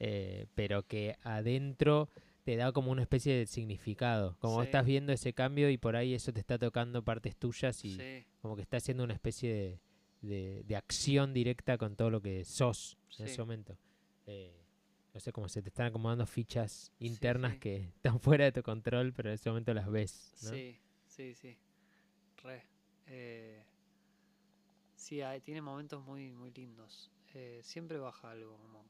eh, 0.00 0.46
pero 0.56 0.82
que 0.82 1.16
adentro 1.22 2.08
te 2.44 2.56
da 2.56 2.72
como 2.72 2.90
una 2.92 3.02
especie 3.02 3.34
de 3.34 3.46
significado. 3.46 4.36
Como 4.38 4.60
Sí. 4.60 4.66
estás 4.66 4.84
viendo 4.84 5.12
ese 5.12 5.32
cambio 5.32 5.70
y 5.70 5.78
por 5.78 5.96
ahí 5.96 6.14
eso 6.14 6.32
te 6.32 6.40
está 6.40 6.58
tocando 6.58 7.02
partes 7.02 7.36
tuyas 7.36 7.84
y, 7.84 7.96
Sí, 7.96 8.26
como 8.40 8.54
que 8.56 8.62
está 8.62 8.76
haciendo 8.76 9.02
una 9.04 9.14
especie 9.14 9.52
de, 9.52 9.80
de- 10.20 10.62
de 10.64 10.76
acción 10.76 11.32
directa 11.34 11.76
con 11.78 11.96
todo 11.96 12.10
lo 12.10 12.20
que 12.20 12.44
sos 12.44 12.96
en 13.18 13.26
ese 13.26 13.40
momento. 13.40 13.78
Eh, 14.26 14.60
no 15.14 15.20
sé, 15.20 15.32
como 15.32 15.48
se 15.48 15.62
te 15.62 15.68
están 15.68 15.86
acomodando 15.86 16.26
fichas 16.26 16.92
internas 16.98 17.56
que 17.58 17.76
están 17.96 18.20
fuera 18.20 18.44
de 18.44 18.52
tu 18.52 18.62
control, 18.62 19.12
pero 19.12 19.30
en 19.30 19.34
ese 19.36 19.48
momento 19.48 19.72
las 19.74 19.90
ves. 19.90 20.34
¿no? 20.42 20.50
sí, 20.50 20.78
sí, 21.06 21.34
sí. 21.34 21.56
Re. 22.42 22.62
Eh, 23.06 23.64
sí, 24.96 25.20
hay- 25.22 25.40
tiene 25.40 25.62
momentos 25.62 26.02
muy, 26.04 26.32
muy 26.32 26.50
lindos. 26.52 27.10
Eh, 27.34 27.60
siempre 27.62 27.98
baja 27.98 28.30
algo, 28.30 28.56
como 28.58 28.84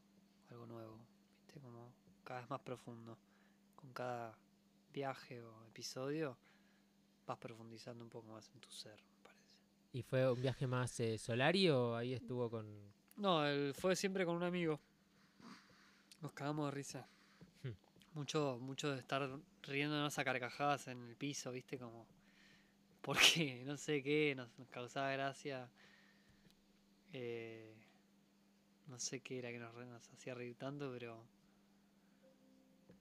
algo 0.50 0.66
nuevo, 0.66 0.98
¿viste? 1.46 1.60
Como 1.60 1.92
cada 2.24 2.40
vez 2.40 2.50
más 2.50 2.60
profundo. 2.60 3.18
Con 3.84 3.92
cada 3.92 4.34
viaje 4.94 5.42
o 5.42 5.66
episodio 5.66 6.38
vas 7.26 7.36
profundizando 7.38 8.02
un 8.02 8.08
poco 8.08 8.28
más 8.32 8.48
en 8.54 8.60
tu 8.60 8.70
ser, 8.70 8.96
me 8.96 9.22
parece. 9.22 9.44
¿Y 9.92 10.02
fue 10.02 10.30
un 10.30 10.40
viaje 10.40 10.66
más 10.66 10.98
eh, 11.00 11.18
Solari 11.18 11.68
o 11.68 11.94
ahí 11.94 12.14
estuvo 12.14 12.48
con... 12.48 12.66
No, 13.16 13.46
el- 13.46 13.74
fue 13.74 13.94
siempre 13.94 14.24
con 14.24 14.36
un 14.36 14.42
amigo. 14.42 14.80
Nos 16.22 16.32
cagamos 16.32 16.66
de 16.66 16.70
risa. 16.70 17.06
Hmm. 17.62 17.72
Mucho, 18.14 18.58
mucho 18.58 18.90
de 18.90 18.98
estar 19.00 19.28
riéndonos 19.62 20.18
a 20.18 20.24
carcajadas 20.24 20.88
en 20.88 21.02
el 21.02 21.14
piso, 21.16 21.52
¿viste? 21.52 21.78
Como. 21.78 22.06
Porque 23.02 23.62
no 23.66 23.76
sé 23.76 24.02
qué, 24.02 24.34
nos, 24.34 24.48
nos 24.58 24.68
causaba 24.70 25.10
gracia. 25.12 25.68
Eh, 27.12 27.74
no 28.86 28.98
sé 28.98 29.20
qué 29.20 29.38
era 29.40 29.50
que 29.50 29.58
nos, 29.58 29.74
nos 29.74 30.08
hacía 30.12 30.34
reír 30.34 30.56
tanto, 30.56 30.90
pero. 30.90 31.22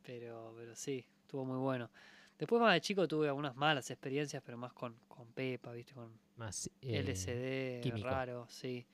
Pero, 0.05 0.53
pero 0.57 0.75
sí, 0.75 1.05
estuvo 1.21 1.45
muy 1.45 1.57
bueno. 1.57 1.89
Después 2.37 2.61
más 2.61 2.73
de 2.73 2.81
chico 2.81 3.07
tuve 3.07 3.27
algunas 3.27 3.55
malas 3.55 3.89
experiencias, 3.91 4.41
pero 4.45 4.57
más 4.57 4.73
con, 4.73 4.95
con 5.07 5.27
Pepa, 5.31 5.71
¿viste? 5.71 5.93
Con 5.93 6.11
más... 6.37 6.69
eh, 6.81 7.01
LSD, 7.03 7.81
químico. 7.83 8.07
raro, 8.07 8.47
sí. 8.49 8.85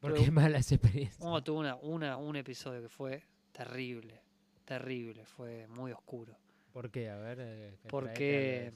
¿Por 0.00 0.14
qué 0.14 0.30
malas 0.30 0.70
experiencias? 0.72 1.20
No, 1.20 1.42
tuve 1.42 1.58
una, 1.60 1.76
una, 1.76 2.16
un 2.16 2.36
episodio 2.36 2.80
que 2.80 2.88
fue 2.88 3.24
terrible, 3.52 4.20
terrible, 4.64 5.24
fue 5.26 5.66
muy 5.68 5.92
oscuro. 5.92 6.36
¿Por 6.72 6.90
qué? 6.90 7.10
A 7.10 7.16
ver... 7.16 7.38
eh, 7.40 7.78
Porque 7.88 8.72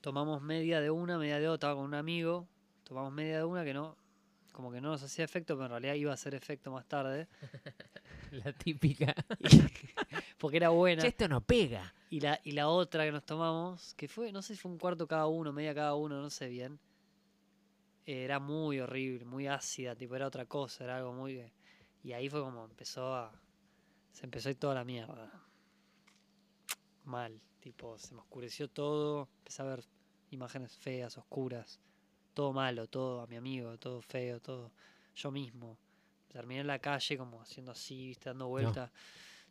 tomamos 0.00 0.40
media 0.42 0.80
de 0.80 0.90
una, 0.90 1.18
media 1.18 1.38
de 1.40 1.48
otra, 1.48 1.54
estaba 1.68 1.74
con 1.74 1.84
un 1.84 1.94
amigo, 1.94 2.46
tomamos 2.84 3.12
media 3.12 3.38
de 3.38 3.44
una 3.44 3.64
que 3.64 3.74
no, 3.74 3.96
como 4.52 4.70
que 4.70 4.80
no 4.80 4.90
nos 4.90 5.02
hacía 5.02 5.24
efecto, 5.24 5.54
pero 5.56 5.66
en 5.66 5.70
realidad 5.72 5.94
iba 5.94 6.10
a 6.10 6.14
hacer 6.14 6.34
efecto 6.34 6.70
más 6.70 6.86
tarde. 6.86 7.26
La 8.44 8.52
típica. 8.52 9.14
porque 10.38 10.56
era 10.56 10.70
buena. 10.70 11.02
Che, 11.02 11.08
esto 11.08 11.28
no 11.28 11.40
pega. 11.40 11.92
Y 12.10 12.20
la, 12.20 12.40
y 12.44 12.52
la 12.52 12.68
otra 12.68 13.04
que 13.04 13.12
nos 13.12 13.24
tomamos, 13.24 13.94
que 13.94 14.08
fue, 14.08 14.32
no 14.32 14.42
sé 14.42 14.54
si 14.54 14.60
fue 14.60 14.70
un 14.70 14.78
cuarto 14.78 15.06
cada 15.06 15.26
uno, 15.26 15.52
media 15.52 15.74
cada 15.74 15.94
uno, 15.94 16.20
no 16.20 16.30
sé 16.30 16.48
bien. 16.48 16.78
Era 18.06 18.40
muy 18.40 18.80
horrible, 18.80 19.24
muy 19.24 19.46
ácida, 19.46 19.94
tipo, 19.94 20.16
era 20.16 20.26
otra 20.26 20.46
cosa, 20.46 20.84
era 20.84 20.96
algo 20.96 21.12
muy... 21.12 21.52
Y 22.02 22.12
ahí 22.12 22.28
fue 22.28 22.40
como 22.40 22.64
empezó 22.64 23.14
a... 23.14 23.32
Se 24.10 24.24
empezó 24.24 24.48
a 24.48 24.52
ir 24.52 24.58
toda 24.58 24.74
la 24.74 24.84
mierda. 24.84 25.30
Mal, 27.04 27.40
tipo, 27.60 27.96
se 27.98 28.14
me 28.14 28.20
oscureció 28.20 28.68
todo, 28.68 29.28
empecé 29.38 29.62
a 29.62 29.66
ver 29.66 29.84
imágenes 30.30 30.76
feas, 30.76 31.16
oscuras, 31.18 31.80
todo 32.34 32.52
malo, 32.52 32.88
todo 32.88 33.20
a 33.20 33.26
mi 33.26 33.36
amigo, 33.36 33.78
todo 33.78 34.00
feo, 34.00 34.40
todo 34.40 34.72
yo 35.14 35.30
mismo. 35.30 35.78
Terminé 36.32 36.60
en 36.60 36.66
la 36.66 36.78
calle 36.78 37.18
como 37.18 37.42
haciendo 37.42 37.72
así, 37.72 38.06
viste, 38.06 38.28
dando 38.30 38.46
vueltas, 38.48 38.90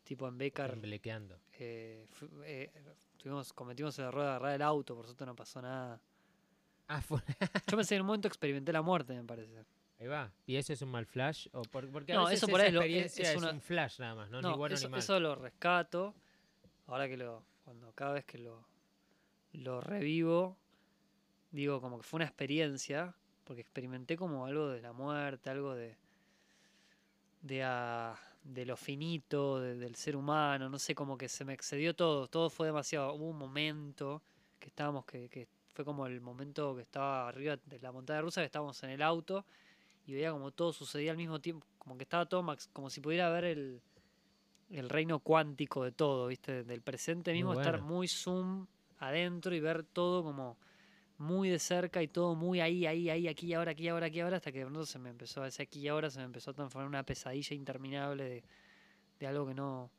tipo 0.02 0.26
en 0.26 0.38
Becar 0.38 0.70
Temblequeando. 0.70 1.38
eh, 1.58 2.06
eh, 2.44 2.70
tuvimos, 3.18 3.52
cometimos 3.52 3.98
el 3.98 4.06
error 4.06 4.22
de 4.22 4.28
agarrar 4.30 4.54
el 4.54 4.62
auto, 4.62 4.94
por 4.96 5.04
suerte 5.04 5.26
no 5.26 5.36
pasó 5.36 5.60
nada. 5.60 6.00
Ah, 6.88 7.02
fue... 7.02 7.20
Yo 7.70 7.76
pensé 7.76 7.94
en 7.96 8.00
un 8.00 8.06
momento 8.06 8.28
experimenté 8.28 8.72
la 8.72 8.82
muerte, 8.82 9.14
me 9.14 9.24
parece. 9.24 9.64
Ahí 9.98 10.06
va. 10.06 10.32
¿Y 10.46 10.56
eso 10.56 10.72
es 10.72 10.80
un 10.80 10.88
mal 10.90 11.04
flash? 11.04 11.48
¿O 11.52 11.62
por- 11.62 11.88
porque 11.90 12.12
a 12.12 12.16
No, 12.16 12.24
veces 12.24 12.38
eso 12.42 12.48
por 12.50 12.60
ahí 12.62 12.68
es- 12.68 12.74
experiencia 12.74 13.22
es 13.24 13.30
es, 13.30 13.36
una- 13.36 13.50
un 13.52 13.60
flash 13.60 13.98
nada 14.00 14.14
más, 14.14 14.30
¿no? 14.30 14.40
No, 14.40 14.52
ni 14.52 14.56
bueno 14.56 14.74
eso, 14.74 14.86
ni 14.88 14.92
mal. 14.92 15.00
eso 15.00 15.20
lo 15.20 15.34
rescato. 15.34 16.14
Ahora 16.86 17.06
que 17.08 17.18
lo, 17.18 17.44
cuando 17.64 17.92
cada 17.92 18.14
vez 18.14 18.24
que 18.24 18.38
lo, 18.38 18.64
lo 19.52 19.80
revivo, 19.82 20.56
digo 21.50 21.80
como 21.82 21.98
que 21.98 22.02
fue 22.04 22.16
una 22.18 22.24
experiencia, 22.24 23.14
porque 23.44 23.60
experimenté 23.60 24.16
como 24.16 24.46
algo 24.46 24.68
de 24.68 24.80
la 24.80 24.92
muerte, 24.94 25.50
algo 25.50 25.74
de, 25.74 25.96
de, 27.42 27.62
ah, 27.64 28.14
de 28.44 28.64
lo 28.66 28.76
finito, 28.76 29.60
de- 29.60 29.76
del 29.76 29.94
ser 29.96 30.16
humano, 30.16 30.68
no 30.68 30.78
sé, 30.78 30.94
como 30.94 31.16
que 31.18 31.28
se 31.28 31.44
me 31.44 31.52
excedió 31.54 31.94
todo, 31.94 32.28
todo 32.28 32.50
fue 32.50 32.66
demasiado. 32.66 33.14
Hubo 33.14 33.28
un 33.30 33.38
momento 33.38 34.22
que 34.58 34.68
estábamos, 34.68 35.04
que, 35.06 35.28
que 35.28 35.48
fue 35.74 35.84
como 35.84 36.06
el 36.06 36.20
momento 36.20 36.74
que 36.76 36.82
estaba 36.82 37.28
arriba 37.28 37.56
de 37.64 37.78
la 37.80 37.92
montaña 37.92 38.20
rusa, 38.22 38.40
que 38.42 38.46
estábamos 38.46 38.82
en 38.82 38.90
el 38.90 39.02
auto 39.02 39.44
y 40.06 40.14
veía 40.14 40.32
como 40.32 40.50
todo 40.50 40.72
sucedía 40.72 41.10
al 41.12 41.16
mismo 41.16 41.40
tiempo, 41.40 41.66
como 41.78 41.96
que 41.96 42.04
estaba 42.04 42.26
todo 42.26 42.42
max- 42.42 42.68
como 42.72 42.90
si 42.90 43.00
pudiera 43.00 43.30
ver 43.30 43.44
el, 43.44 43.80
el 44.70 44.88
reino 44.88 45.18
cuántico 45.20 45.84
de 45.84 45.92
todo, 45.92 46.26
¿viste? 46.28 46.64
Del 46.64 46.82
presente 46.82 47.30
Muy 47.32 47.38
mismo, 47.38 47.54
estar 47.54 47.80
muy 47.82 48.08
zoom 48.08 48.66
adentro 48.98 49.54
y 49.54 49.60
ver 49.60 49.84
todo 49.84 50.22
como 50.22 50.56
muy 51.20 51.50
de 51.50 51.58
cerca 51.58 52.02
y 52.02 52.08
todo 52.08 52.34
muy 52.34 52.60
ahí, 52.60 52.86
ahí, 52.86 53.10
ahí, 53.10 53.28
aquí 53.28 53.48
y 53.48 53.54
ahora, 53.54 53.72
aquí 53.72 53.84
y 53.84 53.88
ahora, 53.88 54.06
aquí 54.06 54.16
y 54.16 54.20
ahora, 54.20 54.38
hasta 54.38 54.50
que 54.50 54.60
de 54.60 54.64
pronto 54.64 54.86
se 54.86 54.98
me 54.98 55.10
empezó, 55.10 55.44
ese 55.44 55.62
aquí 55.62 55.80
y 55.80 55.88
ahora 55.88 56.08
se 56.10 56.18
me 56.18 56.24
empezó 56.24 56.50
a 56.50 56.54
transformar 56.54 56.86
en 56.86 56.88
una 56.88 57.02
pesadilla 57.04 57.54
interminable 57.54 58.24
de, 58.24 58.44
de 59.18 59.26
algo 59.26 59.46
que 59.46 59.54
no, 59.54 59.90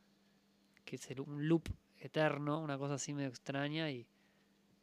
que 0.84 0.96
es 0.96 1.08
un 1.20 1.48
loop 1.48 1.70
eterno, 2.00 2.60
una 2.60 2.78
cosa 2.78 2.96
así 2.96 3.14
medio 3.14 3.30
extraña 3.30 3.92
y 3.92 4.06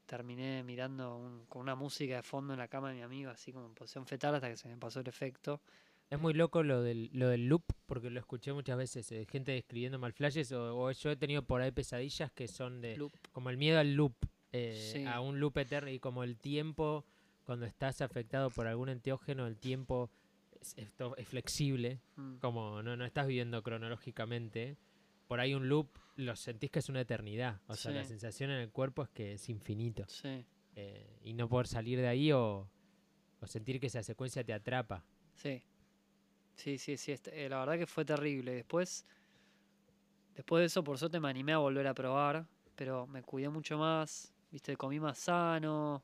terminé 0.06 0.62
mirando 0.62 1.16
un- 1.16 1.44
con 1.46 1.60
una 1.62 1.74
música 1.74 2.16
de 2.16 2.22
fondo 2.22 2.52
en 2.54 2.58
la 2.60 2.68
cama 2.68 2.90
de 2.90 2.94
mi 2.96 3.02
amigo, 3.02 3.30
así 3.30 3.52
como 3.52 3.66
en 3.66 3.74
posición 3.74 4.06
fetal 4.06 4.34
hasta 4.34 4.48
que 4.48 4.56
se 4.56 4.68
me 4.68 4.76
pasó 4.76 5.00
el 5.00 5.08
efecto. 5.08 5.60
Es 6.08 6.18
muy 6.18 6.32
loco 6.32 6.62
lo 6.62 6.82
del, 6.82 7.10
lo 7.12 7.28
del 7.28 7.46
loop, 7.48 7.64
porque 7.84 8.08
lo 8.10 8.18
escuché 8.18 8.52
muchas 8.52 8.78
veces, 8.78 9.10
eh, 9.12 9.26
gente 9.28 9.52
describiendo 9.52 9.98
mal 9.98 10.12
flashes, 10.14 10.50
o, 10.52 10.78
o 10.78 10.90
yo 10.92 11.10
he 11.10 11.16
tenido 11.16 11.42
por 11.42 11.60
ahí 11.60 11.70
pesadillas 11.72 12.30
que 12.32 12.48
son 12.48 12.80
de 12.80 12.96
Loop. 12.96 13.12
como 13.32 13.50
el 13.50 13.58
miedo 13.58 13.78
al 13.78 13.92
loop, 13.92 14.14
eh, 14.52 14.90
Sí. 14.94 15.04
a 15.06 15.20
un 15.20 15.40
loop 15.40 15.58
eterno, 15.58 15.90
y 15.90 15.98
como 15.98 16.22
el 16.24 16.36
tiempo, 16.36 17.04
cuando 17.44 17.66
estás 17.66 18.00
afectado 18.02 18.50
por 18.50 18.66
algún 18.66 18.88
enteógeno, 18.88 19.46
el 19.46 19.56
tiempo 19.58 20.10
es, 20.60 20.74
es 20.76 21.28
flexible, 21.28 22.00
Mm, 22.16 22.36
como 22.38 22.82
no, 22.82 22.96
no 22.96 23.04
estás 23.04 23.26
viviendo 23.26 23.62
cronológicamente, 23.62 24.76
por 25.26 25.40
ahí 25.40 25.54
un 25.54 25.68
loop 25.68 25.88
lo 26.16 26.34
sentís 26.36 26.70
que 26.70 26.78
es 26.80 26.88
una 26.88 27.00
eternidad, 27.02 27.60
o 27.68 27.74
sea, 27.76 27.92
la 27.92 28.04
sensación 28.04 28.50
en 28.50 28.60
el 28.60 28.70
cuerpo 28.70 29.02
es 29.04 29.08
que 29.10 29.34
es 29.34 29.48
infinito, 29.48 30.04
Sí, 30.08 30.44
eh, 30.74 31.18
y 31.22 31.34
no 31.34 31.48
poder 31.48 31.66
salir 31.66 31.98
de 32.00 32.08
ahí 32.08 32.32
o, 32.32 32.68
o 33.40 33.46
sentir 33.46 33.78
que 33.80 33.86
esa 33.86 34.02
secuencia 34.02 34.42
te 34.44 34.52
atrapa. 34.52 35.04
sí. 35.34 35.62
Sí, 36.56 36.76
sí, 36.76 36.96
sí. 36.96 37.12
este- 37.12 37.44
eh, 37.44 37.48
la 37.48 37.60
verdad 37.60 37.78
que 37.78 37.86
fue 37.86 38.04
terrible. 38.04 38.52
Después, 38.52 39.06
después 40.34 40.60
de 40.60 40.66
eso, 40.66 40.82
por 40.82 40.98
suerte 40.98 41.20
me 41.20 41.28
animé 41.28 41.52
a 41.52 41.58
volver 41.58 41.86
a 41.86 41.94
probar, 41.94 42.46
pero 42.74 43.06
me 43.06 43.22
cuidé 43.22 43.48
mucho 43.48 43.78
más, 43.78 44.32
viste, 44.50 44.76
comí 44.76 45.00
más 45.00 45.18
sano, 45.18 46.02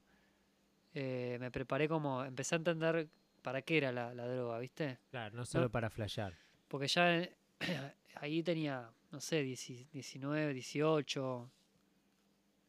eh, 0.95 1.37
me 1.41 1.51
preparé 1.51 1.89
como, 1.89 2.25
empecé 2.25 2.55
a 2.55 2.59
entender 2.59 3.09
para 3.43 3.63
qué 3.63 3.79
era 3.79 3.93
la, 3.93 4.15
la 4.15 4.27
droga, 4.27 4.59
viste. 4.59 4.99
Claro, 5.11 5.37
no 5.37 5.45
solo 5.45 5.71
para 5.71 5.91
flashear. 5.91 6.35
Porque 6.69 6.89
ya 6.89 7.29
ahí 8.17 8.43
tenía, 8.43 8.91
no 9.11 9.21
sé, 9.21 9.43
10 9.43 9.91
19, 9.93 10.55
18, 10.55 11.51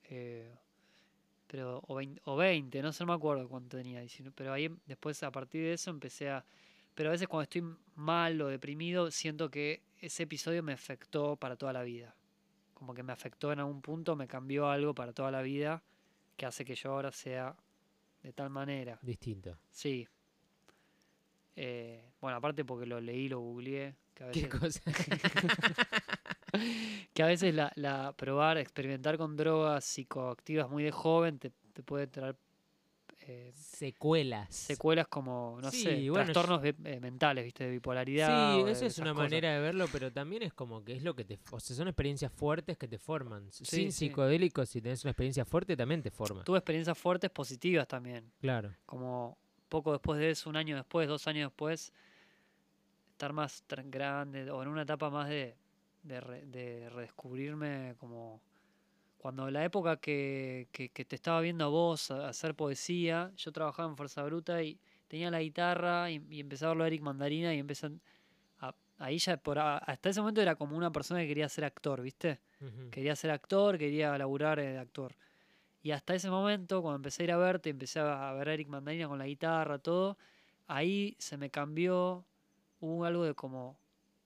eh, 0.10 0.56
pero, 1.48 1.82
o 1.88 1.96
20, 1.96 2.22
o 2.26 2.36
20, 2.36 2.82
no 2.82 2.92
sé, 2.92 3.04
no 3.04 3.08
me 3.08 3.14
acuerdo 3.14 3.48
cuánto 3.48 3.78
tenía, 3.78 4.00
19, 4.00 4.34
pero 4.36 4.54
ahí 4.54 4.70
después 4.86 5.22
a 5.24 5.32
partir 5.32 5.62
de 5.62 5.74
eso 5.74 5.92
empecé 5.92 6.30
a... 6.30 6.46
Pero 6.94 7.10
a 7.10 7.12
veces 7.12 7.28
cuando 7.28 7.44
estoy 7.44 7.64
mal 7.96 8.42
o 8.42 8.48
deprimido 8.48 9.12
siento 9.12 9.52
que 9.52 9.84
ese 10.00 10.24
episodio 10.24 10.64
me 10.64 10.74
afectó 10.74 11.36
para 11.36 11.58
toda 11.58 11.74
la 11.74 11.84
vida. 11.84 12.16
Como 12.86 12.94
que 12.94 13.02
me 13.02 13.14
afectó 13.14 13.52
en 13.52 13.58
algún 13.58 13.82
punto, 13.82 14.16
me 14.16 14.28
cambió 14.28 14.70
algo 14.70 14.94
para 14.94 15.12
toda 15.12 15.32
la 15.32 15.42
vida 15.42 15.82
que 16.38 16.46
hace 16.46 16.64
que 16.64 16.76
yo 16.76 16.92
ahora 16.92 17.12
sea 17.12 17.56
de 18.22 18.32
tal 18.32 18.52
manera. 18.52 19.00
Distinto. 19.02 19.58
Sí. 19.72 20.08
Eh, 21.56 22.12
bueno, 22.22 22.38
aparte 22.38 22.64
porque 22.64 22.86
lo 22.86 23.02
leí, 23.02 23.28
lo 23.28 23.40
googleé, 23.40 23.96
que 24.14 24.24
a 24.24 24.30
¿Qué 24.30 24.48
veces, 24.48 24.60
cosa? 24.60 24.82
que 27.16 27.24
a 27.24 27.26
veces 27.26 27.56
la, 27.56 27.72
la 27.74 28.14
probar, 28.16 28.60
experimentar 28.60 29.18
con 29.18 29.36
drogas 29.36 29.84
psicoactivas 29.84 30.70
muy 30.70 30.84
de 30.84 30.92
joven 30.92 31.40
te, 31.40 31.54
te 31.74 31.82
puede 31.82 32.06
traer 32.06 32.38
eh, 33.28 33.52
Secuelas. 33.56 34.54
secuelas 34.56 35.08
como, 35.08 35.58
no 35.62 35.72
Sí, 35.72 35.82
sé, 35.84 36.10
bueno, 36.10 36.26
trastornos 36.26 36.62
bi- 36.62 36.76
eh, 36.86 37.00
mentales, 37.00 37.44
¿viste? 37.44 37.64
De 37.66 37.72
bipolaridad. 37.72 38.56
Sí, 38.58 38.64
de 38.64 38.72
eso 38.72 38.86
es 38.86 38.98
una 39.00 39.14
cosas. 39.14 39.24
manera 39.30 39.54
de 39.54 39.60
verlo, 39.60 39.88
pero 39.92 40.12
también 40.12 40.44
es 40.44 40.54
como 40.54 40.84
que 40.84 40.94
es 40.94 41.04
lo 41.04 41.16
que 41.16 41.26
te... 41.26 41.40
O 41.52 41.60
sea, 41.60 41.76
son 41.76 41.88
experiencias 41.88 42.32
fuertes 42.32 42.78
que 42.78 42.88
te 42.88 42.98
forman. 43.00 43.52
Sí, 43.52 43.66
Sin 43.66 43.92
sí. 43.92 44.08
psicodélicos, 44.08 44.70
si 44.70 44.82
tenés 44.82 45.04
una 45.04 45.12
experiencia 45.12 45.44
fuerte, 45.46 45.76
también 45.76 46.02
te 46.02 46.12
forma. 46.12 46.44
Tuve 46.44 46.60
experiencias 46.60 46.98
fuertes 46.98 47.30
positivas 47.32 47.88
también. 47.88 48.32
Claro. 48.40 48.74
Como 48.86 49.38
poco 49.70 49.92
después 49.92 50.20
de 50.20 50.30
eso, 50.30 50.50
un 50.50 50.56
año 50.56 50.76
después, 50.76 51.08
dos 51.08 51.28
años 51.28 51.50
después, 51.52 51.92
estar 53.12 53.34
más 53.34 53.64
grande 53.86 54.50
o 54.52 54.62
en 54.62 54.68
una 54.70 54.84
etapa 54.84 55.10
más 55.10 55.30
de, 55.30 55.56
de, 56.04 56.20
re- 56.22 56.46
de 56.46 56.90
redescubrirme 56.90 57.96
como 57.98 58.42
cuando 59.26 59.50
la 59.50 59.66
época 59.66 59.98
que, 59.98 60.68
que- 60.72 60.90
que 60.90 61.04
te 61.04 61.16
estaba 61.16 61.42
viendo 61.42 61.66
a 61.66 61.68
vos 61.68 62.12
a- 62.12 62.28
hacer 62.30 62.54
poesía, 62.54 63.32
yo 63.36 63.52
trabajaba 63.52 63.90
en 63.90 63.98
Fuerza 63.98 64.22
Bruta 64.22 64.62
y 64.62 64.80
tenía 65.08 65.32
la 65.32 65.42
guitarra 65.42 66.12
y, 66.12 66.24
y 66.30 66.42
empecé 66.42 66.64
a 66.66 66.68
verlo 66.68 66.84
a 66.84 66.88
Eric 66.88 67.02
Mandarina 67.02 67.52
y 67.52 67.58
empecé 67.58 67.90
a, 68.60 68.76
ahí 69.00 69.18
ya 69.18 69.38
por 69.38 69.58
hasta 69.58 70.10
ese 70.10 70.22
momento 70.22 70.44
era 70.44 70.56
como 70.56 70.78
una 70.78 70.92
persona 70.92 71.22
que 71.22 71.28
quería 71.28 71.50
ser 71.50 71.66
actor, 71.66 72.04
¿viste? 72.04 72.40
Quería 72.92 73.16
ser 73.16 73.32
actor, 73.32 73.80
quería 73.80 74.16
laburar 74.16 74.60
de 74.60 74.78
actor. 74.78 75.16
Y 75.82 75.90
hasta 75.90 76.14
ese 76.14 76.30
momento, 76.30 76.84
cuando 76.84 76.98
empecé 76.98 77.24
a 77.24 77.26
ir 77.26 77.32
a 77.32 77.38
verte, 77.38 77.72
empecé 77.72 78.02
a 78.02 78.30
a 78.30 78.34
ver 78.34 78.50
a 78.50 78.54
Eric 78.54 78.68
Mandarina 78.68 79.08
con 79.08 79.18
la 79.18 79.26
guitarra, 79.26 79.80
todo, 79.80 80.20
ahí 80.68 81.16
se 81.18 81.36
me 81.38 81.50
cambió, 81.50 82.26
hubo 82.80 83.06
algo 83.06 83.24
de 83.24 83.34
como 83.34 83.80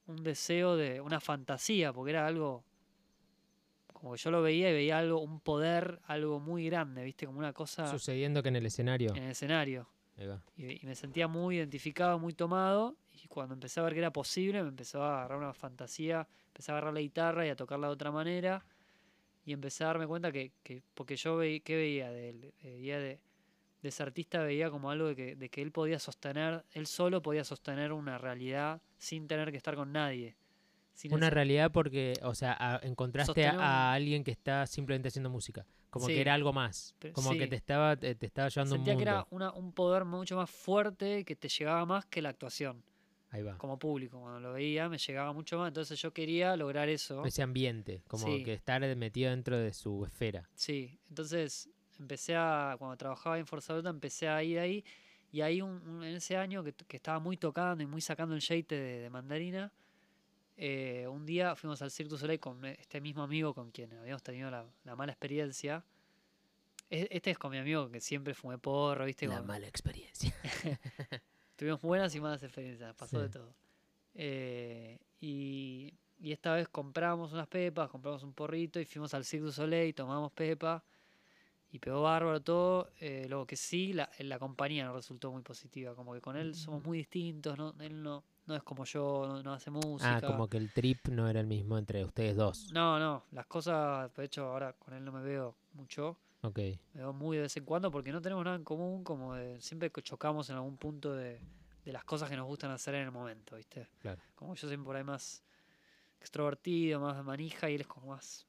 un 0.08 0.24
deseo 0.24 0.76
de 0.76 1.00
una 1.00 1.22
fantasía, 1.22 1.94
porque 1.94 2.12
era 2.12 2.28
algo 2.28 2.66
como 4.00 4.14
que 4.14 4.18
yo 4.20 4.32
lo 4.32 4.42
veía 4.42 4.70
y 4.70 4.74
veía 4.74 4.98
algo, 4.98 5.20
un 5.20 5.40
poder, 5.42 6.00
algo 6.06 6.40
muy 6.40 6.66
grande, 6.66 7.04
¿viste? 7.04 7.26
Como 7.26 7.40
una 7.40 7.54
cosa 7.54 7.88
Sucediendo 7.88 8.42
que 8.42 8.50
en 8.50 8.56
el 8.56 8.66
escenario... 8.66 9.14
en 9.16 9.24
el 9.24 9.32
escenario. 9.32 9.88
Y 10.58 10.86
me 10.86 10.96
sentía 10.96 11.28
muy 11.28 11.58
identificado, 11.58 12.20
muy 12.20 12.34
tomado. 12.34 12.98
Y 13.24 13.28
cuando 13.28 13.54
empecé 13.54 13.80
a 13.80 13.84
ver 13.84 13.94
que 13.94 14.00
era 14.00 14.12
posible, 14.12 14.62
me 14.62 14.70
empezó 14.70 15.04
a 15.04 15.20
agarrar 15.20 15.38
una 15.38 15.54
fantasía, 15.54 16.28
empecé 16.48 16.72
a 16.72 16.76
agarrar 16.76 16.94
la 16.94 17.00
guitarra 17.00 17.46
y 17.46 17.50
a 17.50 17.56
tocarla 17.56 17.88
de 17.88 17.94
otra 17.94 18.12
manera. 18.12 18.66
Y 19.46 19.54
empecé 19.54 19.84
a 19.84 19.88
darme 19.88 20.08
cuenta 20.08 20.32
que, 20.32 20.52
que 20.64 20.84
porque 20.94 21.16
yo 21.16 21.38
veía, 21.38 21.60
¿qué 21.62 21.76
veía 21.76 22.12
de 22.12 22.30
él? 22.30 22.54
Veía 22.62 23.00
de, 23.00 23.20
de 23.82 23.90
ese 23.90 24.04
artista, 24.04 24.44
veía 24.44 24.70
como 24.70 24.92
algo 24.92 25.08
de 25.08 25.16
que, 25.16 25.36
de 25.36 25.50
que 25.50 25.62
él 25.62 25.72
podía 25.72 26.00
sostener, 26.00 26.66
él 26.72 26.86
solo 26.86 27.22
podía 27.22 27.44
sostener 27.44 27.94
una 27.94 28.18
realidad 28.18 28.82
sin 28.98 29.28
tener 29.28 29.52
que 29.52 29.58
estar 29.58 29.76
con 29.76 29.92
nadie. 29.92 30.36
Sin 31.00 31.14
Una 31.14 31.30
realidad 31.30 31.72
porque, 31.72 32.12
o 32.24 32.36
sea, 32.36 32.58
a- 32.60 32.82
encontraste 32.84 33.48
a, 33.48 33.94
alguien 33.94 34.22
que 34.26 34.32
está 34.32 34.68
simplemente 34.68 35.08
haciendo 35.08 35.30
música. 35.30 35.66
Como 35.90 36.08
Sí. 36.08 36.14
que 36.14 36.20
era 36.20 36.34
algo 36.34 36.52
más. 36.52 36.94
Pero- 37.00 37.14
Como 37.14 37.32
que 37.32 37.48
te 37.48 37.56
estaba, 37.56 37.96
te, 37.96 38.16
te 38.16 38.26
estaba 38.26 38.50
llevando 38.50 38.76
a 38.76 38.78
un 38.78 38.86
Sentía 38.86 38.94
que 38.96 39.06
mundo. 39.06 39.12
era 39.12 39.28
una- 39.30 39.54
un 39.54 39.72
poder 39.72 40.04
mucho 40.04 40.36
más 40.36 40.50
fuerte 40.50 41.24
que 41.24 41.38
te 41.38 41.48
llegaba 41.48 41.86
más 41.86 42.06
que 42.06 42.22
la 42.22 42.28
actuación 42.30 42.84
Ahí 43.30 43.44
va. 43.44 43.58
como 43.58 43.80
público. 43.80 44.20
Cuando 44.20 44.42
lo 44.42 44.52
veía 44.52 44.90
me 44.90 44.98
llegaba 44.98 45.32
mucho 45.32 45.58
más. 45.58 45.70
Entonces 45.70 45.98
yo 46.02 46.12
quería 46.12 46.58
lograr 46.58 46.90
eso. 46.90 47.24
Ese 47.24 47.44
ambiente, 47.44 48.04
como 48.10 48.26
Sí. 48.28 48.44
que 48.44 48.52
estar 48.54 48.82
metido 48.98 49.30
dentro 49.30 49.58
de 49.58 49.72
su 49.72 50.04
esfera. 50.06 50.50
Sí, 50.54 51.00
entonces 51.08 51.70
empecé 51.98 52.36
a, 52.36 52.76
cuando 52.78 52.98
trabajaba 52.98 53.40
en 53.40 53.48
Forza 53.48 53.72
Bruta, 53.74 53.90
empecé 53.90 54.28
a 54.28 54.44
ir 54.44 54.60
ahí. 54.60 54.84
Y 55.32 55.40
ahí 55.42 55.62
un- 55.62 55.82
un- 55.88 56.04
en 56.04 56.16
ese 56.18 56.36
año 56.36 56.62
que, 56.62 56.74
que 56.74 56.98
estaba 56.98 57.20
muy 57.20 57.38
tocando 57.38 57.82
y 57.84 57.88
muy 57.88 58.02
sacando 58.02 58.36
el 58.36 58.42
de, 58.76 59.00
de 59.00 59.10
mandarina, 59.10 59.72
eh, 60.62 61.08
un 61.08 61.26
día 61.26 61.56
fuimos 61.56 61.82
al 61.82 61.90
Cirque 61.90 62.10
du 62.10 62.18
Soleil 62.18 62.40
con 62.40 62.64
este 62.66 63.00
mismo 63.00 63.24
amigo 63.24 63.54
con 63.54 63.72
quien 63.72 63.94
habíamos 63.94 64.22
tenido 64.24 64.52
la, 64.52 64.66
la 64.84 64.96
mala 64.96 65.14
experiencia. 65.14 65.84
E- 66.90 67.08
Este 67.12 67.32
es 67.32 67.38
con 67.38 67.52
mi 67.52 67.58
amigo 67.58 67.90
que 67.90 68.02
siempre 68.02 68.34
fumé 68.34 68.58
porro, 68.58 69.06
¿viste? 69.06 69.26
La 69.28 69.38
Con- 69.38 69.48
mala 69.48 69.68
experiencia. 69.68 70.34
Tuvimos 71.56 71.82
buenas 71.82 72.14
y 72.16 72.20
malas 72.20 72.44
experiencias, 72.44 72.94
pasó 72.96 73.22
de 73.22 73.30
todo. 73.30 73.54
Eh, 74.16 74.98
y, 75.22 75.94
y 76.20 76.32
esta 76.32 76.54
vez 76.56 76.68
compramos 76.68 77.32
unas 77.34 77.48
pepas, 77.48 77.90
compramos 77.90 78.24
un 78.24 78.34
porrito 78.34 78.80
y 78.80 78.86
fuimos 78.86 79.14
al 79.14 79.24
Cirque 79.26 79.46
du 79.46 79.52
Soleil, 79.52 79.94
tomamos 79.94 80.32
pepa 80.32 80.84
y 81.72 81.80
pegó 81.80 82.02
bárbaro 82.02 82.42
todo. 82.42 82.90
eh, 83.00 83.28
lo 83.30 83.46
que 83.46 83.56
sí, 83.56 83.94
la, 83.94 84.10
la 84.20 84.40
compañía 84.40 84.86
nos 84.86 84.96
resultó 84.96 85.32
muy 85.32 85.42
positiva, 85.42 85.96
como 85.96 86.14
que 86.14 86.22
con 86.22 86.36
él 86.36 86.56
somos 86.56 86.84
muy 86.84 86.98
distintos, 86.98 87.58
¿no? 87.58 87.76
él 87.80 88.02
no, 88.02 88.24
no 88.50 88.56
es 88.56 88.64
como 88.64 88.84
yo, 88.84 89.26
no, 89.28 89.44
no 89.44 89.54
hace 89.54 89.70
música. 89.70 90.18
ah, 90.18 90.22
como 90.22 90.48
que 90.48 90.58
el 90.58 90.72
trip 90.72 91.08
no 91.10 91.30
era 91.30 91.40
el 91.40 91.46
mismo 91.48 91.78
entre 91.78 92.04
ustedes 92.04 92.36
dos. 92.36 92.72
No, 92.74 92.98
no, 93.00 93.24
las 93.32 93.46
cosas, 93.46 94.14
de 94.16 94.26
hecho 94.26 94.46
ahora 94.46 94.74
con 94.74 94.96
él 94.96 95.06
no 95.06 95.12
me 95.12 95.22
veo 95.22 95.56
mucho, 95.74 96.18
Ok. 96.42 96.58
me 96.58 97.02
veo 97.02 97.14
muy 97.14 97.38
de 97.38 97.44
vez 97.44 97.56
en 97.58 97.64
cuando 97.64 97.92
porque 97.92 98.12
no 98.12 98.22
tenemos 98.22 98.44
nada 98.44 98.58
en 98.58 98.64
común, 98.64 99.04
como 99.04 99.36
de, 99.36 99.62
siempre 99.62 99.92
chocamos 100.02 100.50
en 100.50 100.56
algún 100.56 100.78
punto 100.78 101.14
de, 101.14 101.40
de 101.86 101.94
las 101.94 102.04
cosas 102.04 102.28
que 102.28 102.36
nos 102.36 102.48
gustan 102.48 102.72
hacer 102.72 102.96
en 102.96 103.04
el 103.04 103.12
momento, 103.12 103.56
¿viste? 103.56 103.88
Claro. 104.00 104.20
Como 104.34 104.56
yo 104.56 104.68
soy 104.68 104.78
por 104.78 104.96
ahí 104.96 105.04
más 105.04 105.44
extrovertido, 106.20 107.00
más 107.00 107.18
de 107.18 107.24
manija 107.24 107.70
y 107.70 107.76
él 107.76 107.82
es 107.82 107.88
como 107.88 108.08
más, 108.08 108.48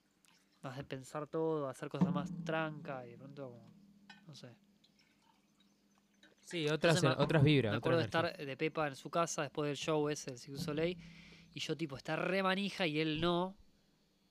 más 0.62 0.78
de 0.78 0.84
pensar 0.84 1.26
todo, 1.26 1.68
hacer 1.68 1.90
cosas 1.90 2.10
más 2.10 2.32
tranca 2.42 3.06
y 3.06 3.10
de 3.10 3.18
pronto 3.18 3.50
como, 3.50 3.70
no 4.26 4.34
sé. 4.34 4.56
Sí, 6.50 6.66
otras, 6.68 6.96
Entonces 6.96 7.16
me- 7.16 7.24
otras 7.24 7.44
vibras. 7.44 7.70
Me 7.72 7.76
acuerdo 7.76 7.98
de 7.98 8.04
estar 8.06 8.36
de 8.36 8.56
Pepa 8.56 8.88
en 8.88 8.96
su 8.96 9.08
casa 9.08 9.42
después 9.42 9.68
del 9.68 9.76
show 9.76 10.08
ese, 10.08 10.32
el 10.32 10.38
Cirque 10.38 10.58
Soleil, 10.58 10.98
y 11.54 11.60
yo 11.60 11.76
tipo 11.76 11.96
estar 11.96 12.18
re 12.28 12.42
manija 12.42 12.88
y 12.88 12.98
él 12.98 13.20
no, 13.20 13.54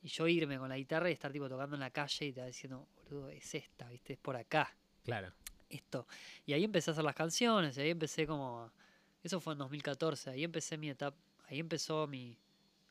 y 0.02 0.10
yo 0.10 0.28
irme 0.28 0.58
con 0.58 0.68
la 0.68 0.76
guitarra 0.78 1.10
y 1.10 1.14
estar 1.14 1.32
tipo 1.32 1.48
tocando 1.48 1.78
en 1.78 1.80
la 1.80 1.92
calle 1.92 2.26
y 2.26 2.34
te 2.34 2.46
diciendo, 2.46 2.90
boludo, 3.06 3.30
es 3.30 3.56
esta, 3.56 3.88
viste, 3.88 4.14
es 4.14 4.20
por 4.20 4.36
acá 4.36 4.76
Claro. 5.04 5.32
esto. 5.70 6.08
Y 6.46 6.52
ahí 6.52 6.66
empecé 6.66 6.90
a 6.90 6.94
hacer 6.94 7.06
las 7.06 7.16
canciones, 7.16 7.78
y 7.78 7.82
ahí 7.82 7.90
empecé 7.92 8.28
como... 8.28 8.70
Eso 9.24 9.40
fue 9.40 9.54
en 9.54 9.60
2014, 9.60 10.30
ahí 10.32 10.44
empecé 10.44 10.78
mi 10.78 10.90
etapa, 10.90 11.18
ahí 11.48 11.60
empezó 11.60 12.06
mi... 12.06 12.38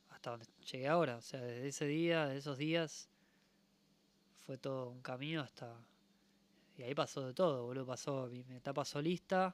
Hasta 0.09 0.31
donde 0.31 0.47
llegué 0.71 0.87
ahora, 0.87 1.17
o 1.17 1.21
sea, 1.21 1.39
desde 1.39 1.67
ese 1.67 1.85
día, 1.85 2.25
de 2.25 2.37
esos 2.37 2.57
días, 2.57 3.09
fue 4.45 4.57
todo 4.57 4.89
un 4.89 5.01
camino 5.03 5.41
hasta... 5.41 5.75
Y 6.79 6.83
ahí 6.83 6.95
pasó 6.95 7.27
de 7.27 7.33
todo, 7.33 7.65
boludo, 7.65 7.85
pasó 7.85 8.29
mi, 8.31 8.41
mi 8.45 8.55
etapa 8.55 8.85
solista, 8.85 9.53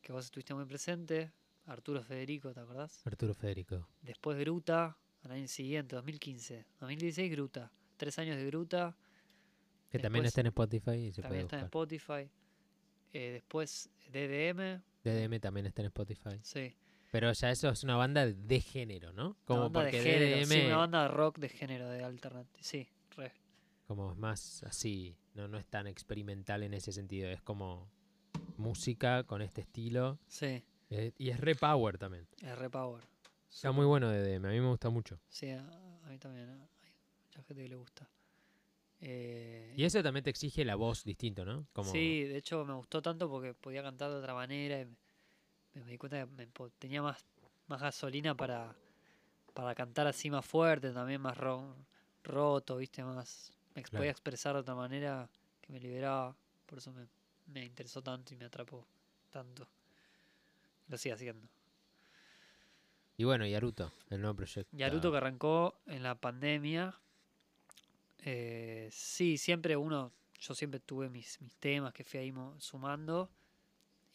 que 0.00 0.12
vos 0.12 0.24
estuviste 0.26 0.54
muy 0.54 0.64
presente, 0.66 1.32
Arturo 1.66 2.00
Federico, 2.00 2.54
¿te 2.54 2.60
acordás? 2.60 3.04
Arturo 3.04 3.34
Federico. 3.34 3.88
Después 4.02 4.38
Gruta, 4.38 4.96
al 5.24 5.32
año 5.32 5.48
siguiente, 5.48 5.96
2015. 5.96 6.64
2016 6.78 7.32
Gruta, 7.32 7.72
tres 7.96 8.16
años 8.20 8.36
de 8.36 8.46
Gruta, 8.46 8.96
Que 9.90 9.98
también 9.98 10.24
está 10.24 10.42
en 10.42 10.46
Spotify 10.46 10.92
y 10.92 11.12
se 11.12 11.22
también 11.22 11.48
puede 11.48 11.56
está 11.56 11.58
en. 11.58 11.64
Spotify. 11.64 12.30
Eh, 13.12 13.30
después 13.32 13.90
DDM, 14.12 14.80
DDM 15.02 15.40
también 15.40 15.66
está 15.66 15.82
en 15.82 15.86
Spotify. 15.86 16.38
sí. 16.42 16.72
Pero 17.10 17.32
ya 17.32 17.50
eso 17.50 17.68
es 17.68 17.82
una 17.82 17.96
banda 17.96 18.24
de 18.24 18.60
género, 18.60 19.12
¿no? 19.12 19.30
Una 19.30 19.36
Como 19.44 19.60
banda 19.62 19.80
de 19.80 19.90
porque 19.90 20.02
género, 20.02 20.46
sí, 20.46 20.54
DDM 20.54 20.66
una 20.68 20.76
banda 20.76 21.02
de 21.02 21.08
rock 21.08 21.38
de 21.38 21.48
género, 21.48 21.88
de 21.88 22.04
alternativo. 22.04 22.62
Sí, 22.62 22.86
re. 23.16 23.32
como 23.88 24.12
es 24.12 24.16
más 24.16 24.62
así, 24.62 25.16
no, 25.34 25.48
no 25.48 25.58
es 25.58 25.66
tan 25.66 25.86
experimental 25.86 26.62
en 26.62 26.74
ese 26.74 26.92
sentido, 26.92 27.28
es 27.28 27.42
como 27.42 27.88
música 28.56 29.24
con 29.24 29.42
este 29.42 29.62
estilo 29.62 30.18
Sí, 30.28 30.62
eh, 30.90 31.12
y 31.18 31.30
es 31.30 31.40
re 31.40 31.54
power 31.54 31.98
también. 31.98 32.26
es 32.42 32.58
re 32.58 32.68
power. 32.70 33.02
Está 33.52 33.72
muy 33.72 33.86
bueno 33.86 34.08
DDM, 34.08 34.48
a 34.48 34.50
mí 34.52 34.60
me 34.60 34.68
gusta 34.68 34.90
mucho. 34.90 35.18
Sí, 35.28 35.50
a, 35.50 35.60
a 36.04 36.08
mí 36.08 36.18
también. 36.18 36.48
Hay 36.50 36.58
mucha 37.26 37.42
gente 37.42 37.62
que 37.62 37.68
le 37.68 37.76
gusta. 37.76 38.08
Eh, 39.00 39.72
Y 39.76 39.84
eso 39.84 40.02
también 40.02 40.22
te 40.24 40.30
exige 40.30 40.64
la 40.64 40.74
voz 40.76 41.04
distinto, 41.04 41.44
¿no? 41.44 41.66
Como 41.72 41.90
Sí, 41.92 42.24
de 42.24 42.36
hecho 42.36 42.64
me 42.64 42.74
gustó 42.74 43.00
tanto 43.00 43.28
porque 43.30 43.54
podía 43.54 43.82
cantar 43.82 44.10
de 44.10 44.16
otra 44.16 44.34
manera 44.34 44.80
y 44.80 44.84
me, 44.86 45.84
me 45.84 45.90
di 45.92 45.98
cuenta 45.98 46.18
que 46.20 46.26
me 46.26 46.46
tenía 46.78 47.02
más, 47.02 47.24
más 47.66 47.80
gasolina 47.80 48.34
para, 48.34 48.74
para 49.54 49.74
cantar 49.74 50.06
así 50.06 50.30
más 50.30 50.44
fuerte, 50.46 50.92
también 50.92 51.20
más 51.20 51.36
ro- 51.38 51.76
roto, 52.24 52.76
viste, 52.76 53.02
más... 53.04 53.52
Me 53.74 53.82
Claro. 53.82 53.98
podía 54.00 54.10
expresar 54.10 54.54
de 54.54 54.60
otra 54.60 54.74
manera 54.74 55.28
que 55.60 55.72
me 55.72 55.80
liberaba, 55.80 56.34
por 56.66 56.78
eso 56.78 56.92
me, 56.92 57.06
me 57.46 57.64
interesó 57.64 58.02
tanto 58.02 58.34
y 58.34 58.36
me 58.36 58.44
atrapó 58.46 58.86
tanto. 59.30 59.66
Lo 60.88 60.98
sigue 60.98 61.14
haciendo. 61.14 61.48
Y 63.16 63.24
bueno, 63.24 63.46
y 63.46 63.54
Aruto, 63.54 63.92
el 64.08 64.20
nuevo 64.20 64.34
proyecto. 64.36 64.74
Yaruto 64.76 65.10
que 65.10 65.16
arrancó 65.18 65.78
en 65.86 66.02
la 66.02 66.14
pandemia. 66.14 66.98
eh, 68.22 68.88
sí, 68.90 69.38
siempre 69.38 69.76
uno, 69.76 70.12
yo 70.40 70.54
siempre 70.54 70.80
tuve 70.80 71.08
mis, 71.08 71.40
mis 71.40 71.54
temas 71.56 71.92
que 71.92 72.04
fui 72.04 72.18
ahí 72.20 72.32
sumando 72.58 73.30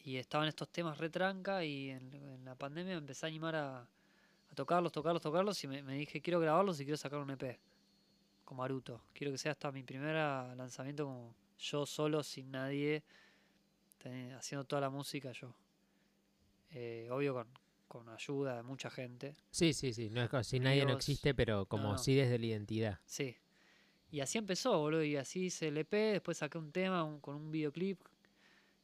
y 0.00 0.16
estaban 0.16 0.48
estos 0.48 0.68
temas 0.68 0.98
retranca 0.98 1.64
y 1.64 1.90
en, 1.90 2.14
en 2.14 2.44
la 2.44 2.54
pandemia 2.54 2.94
me 2.94 2.98
empecé 2.98 3.26
a 3.26 3.28
animar 3.28 3.56
a, 3.56 3.80
a 3.80 4.54
tocarlos, 4.54 4.92
tocarlos, 4.92 5.22
tocarlos 5.22 5.62
y 5.64 5.68
me, 5.68 5.82
me 5.82 5.94
dije 5.94 6.20
quiero 6.20 6.38
grabarlos 6.40 6.78
y 6.80 6.84
quiero 6.84 6.96
sacar 6.96 7.18
un 7.20 7.30
EP 7.30 7.58
como 8.46 8.64
Aruto. 8.64 9.02
Quiero 9.12 9.32
que 9.32 9.38
sea 9.38 9.52
hasta 9.52 9.70
mi 9.70 9.82
primer 9.82 10.14
lanzamiento 10.56 11.04
como 11.04 11.34
yo 11.58 11.84
solo, 11.84 12.22
sin 12.22 12.50
nadie, 12.50 13.02
haciendo 14.38 14.64
toda 14.64 14.80
la 14.80 14.88
música 14.88 15.32
yo. 15.32 15.54
Eh, 16.70 17.08
obvio 17.10 17.34
con, 17.34 17.48
con, 17.88 18.08
ayuda 18.08 18.56
de 18.56 18.62
mucha 18.62 18.88
gente. 18.88 19.36
Sí, 19.50 19.74
sí, 19.74 19.92
sí. 19.92 20.08
No 20.10 20.22
es 20.22 20.30
como, 20.30 20.44
si 20.44 20.60
nadie 20.60 20.86
no 20.86 20.92
existe, 20.92 21.34
pero 21.34 21.66
como 21.66 21.84
no, 21.84 21.92
no. 21.92 21.98
sí 21.98 22.14
desde 22.14 22.38
la 22.38 22.46
identidad. 22.46 23.00
Sí. 23.04 23.36
Y 24.10 24.20
así 24.20 24.38
empezó, 24.38 24.78
boludo. 24.78 25.02
Y 25.02 25.16
así 25.16 25.46
hice 25.46 25.68
el 25.68 25.78
EP, 25.78 25.92
después 25.92 26.38
saqué 26.38 26.56
un 26.56 26.70
tema 26.70 27.18
con 27.20 27.36
un 27.36 27.50
videoclip. 27.50 28.00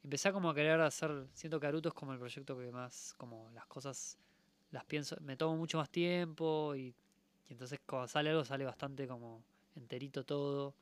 Empecé 0.03 0.33
como 0.33 0.51
a 0.51 0.55
querer 0.55 0.81
hacer, 0.81 1.29
siento 1.33 1.61
que 1.61 1.69
Aruto 1.69 1.91
es 1.91 1.95
como 1.95 2.13
el 2.13 2.19
proyecto 2.19 2.59
que 2.59 2.73
más, 2.73 3.15
como 3.17 3.49
las 3.53 3.67
cosas, 3.67 4.19
las 4.73 4.85
pienso, 4.85 5.17
me 5.21 5.37
tomo 5.37 5.57
mucho 5.57 5.79
más 5.79 5.91
tiempo 5.91 6.75
y, 6.75 6.93
y 7.49 7.53
entonces 7.53 7.79
cuando 7.87 8.09
sale 8.09 8.31
algo 8.31 8.45
sale 8.45 8.65
bastante 8.65 9.07
como 9.07 9.45
enterito 9.75 10.25
todo, 10.25 10.75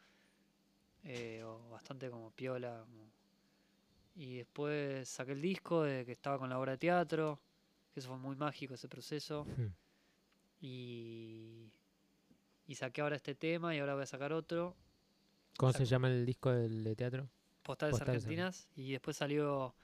eh, 1.05 1.42
o 1.44 1.70
bastante 1.70 2.11
como 2.11 2.31
piola. 2.31 2.85
Y 4.16 4.38
después 4.38 5.09
saqué 5.09 5.33
el 5.33 5.40
disco 5.40 5.83
de 5.83 6.05
que 6.05 6.12
estaba 6.12 6.38
con 6.38 6.50
la 6.50 6.59
obra 6.59 6.72
de 6.72 6.79
teatro, 6.79 7.40
que 7.94 8.00
eso 8.00 8.09
fue 8.09 8.18
muy 8.18 8.37
mágico 8.37 8.74
ese 8.74 8.88
proceso. 8.88 9.44
Hmm. 9.44 9.72
Y, 10.61 11.70
y 12.66 12.74
saqué 12.74 13.00
ahora 13.00 13.16
este 13.16 13.35
tema 13.35 13.74
y 13.74 13.79
ahora 13.79 13.94
voy 13.94 14.03
a 14.03 14.07
sacar 14.07 14.33
otro. 14.33 14.76
¿Cómo 15.57 15.72
se 15.72 15.85
llama 15.85 16.09
el 16.09 16.26
disco 16.26 16.50
del, 16.50 16.85
de 16.85 16.96
teatro? 16.96 17.29
Postales, 17.62 17.92
Postales 17.98 18.24
Argentinas. 18.24 18.68
Y 18.76 18.92
después 18.92 19.16
salió 19.16 19.74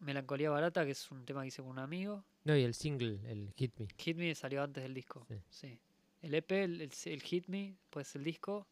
Melancolía 0.00 0.50
Barata, 0.50 0.84
que 0.84 0.92
es 0.92 1.10
un 1.10 1.24
tema 1.24 1.42
que 1.42 1.48
hice 1.48 1.62
con 1.62 1.70
un 1.70 1.78
amigo. 1.78 2.24
No, 2.44 2.56
y 2.56 2.62
el 2.62 2.74
single, 2.74 3.20
el 3.30 3.52
Hit 3.56 3.78
Me. 3.78 3.88
Hit 3.96 4.16
Me 4.16 4.34
salió 4.34 4.62
antes 4.62 4.82
del 4.82 4.94
disco. 4.94 5.26
Sí 5.48 5.78
el 6.22 6.34
EP, 6.34 6.50
el, 6.52 6.90
Hit 7.22 7.48
Me, 7.48 7.76
pues 7.90 8.14
el 8.14 8.24
disco. 8.24 8.66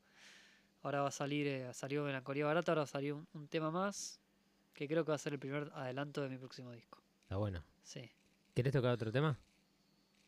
Ahora 0.82 1.02
va 1.02 1.08
a 1.08 1.12
salir, 1.12 1.46
eh, 1.46 1.74
salió 1.74 2.04
Melancolía 2.04 2.46
Barata, 2.46 2.72
ahora 2.72 2.82
va 2.82 2.86
salió 2.86 3.16
un, 3.16 3.28
un, 3.34 3.48
tema 3.48 3.70
más, 3.70 4.18
que 4.72 4.88
creo 4.88 5.04
que 5.04 5.10
va 5.10 5.16
a 5.16 5.18
ser 5.18 5.34
el 5.34 5.38
primer 5.38 5.70
adelanto 5.74 6.22
de 6.22 6.30
mi 6.30 6.38
próximo 6.38 6.72
disco. 6.72 7.02
Ah, 7.28 7.36
bueno. 7.36 7.62
Sí. 7.82 8.10
¿Querés 8.54 8.72
tocar 8.72 8.92
otro 8.92 9.12
tema? 9.12 9.38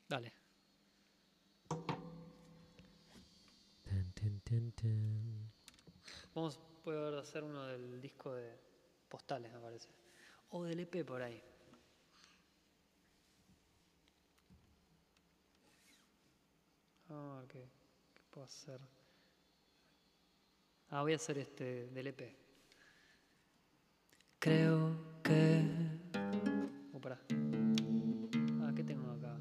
Dale. 0.09 0.33
Ten, 3.85 4.41
ten, 4.43 4.73
ten, 4.73 5.51
Vamos, 6.35 6.61
puedo 6.85 7.19
hacer 7.19 7.43
uno 7.45 7.67
del 7.67 8.01
disco 8.01 8.35
de 8.35 8.59
postales, 9.09 9.53
me 9.53 9.59
parece. 9.59 9.89
O 10.51 10.65
del 10.65 10.81
EP 10.81 11.05
por 11.05 11.23
ahí. 11.23 11.43
Vamos 17.13 17.37
a 17.37 17.41
ver 17.41 17.49
qué, 17.49 17.69
qué 18.15 18.23
puedo 18.31 18.47
hacer. 18.47 18.81
Ah, 20.89 21.03
voy 21.03 21.13
a 21.13 21.17
hacer 21.17 21.37
este 21.39 21.91
del 21.91 22.07
EP. 22.07 22.35
Creo 24.39 25.21
que. 25.23 25.63
Oh, 26.95 27.01
pará. 27.01 27.21
Ah, 28.63 28.73
¿qué 28.75 28.83
tengo 28.83 29.11
acá? 29.11 29.35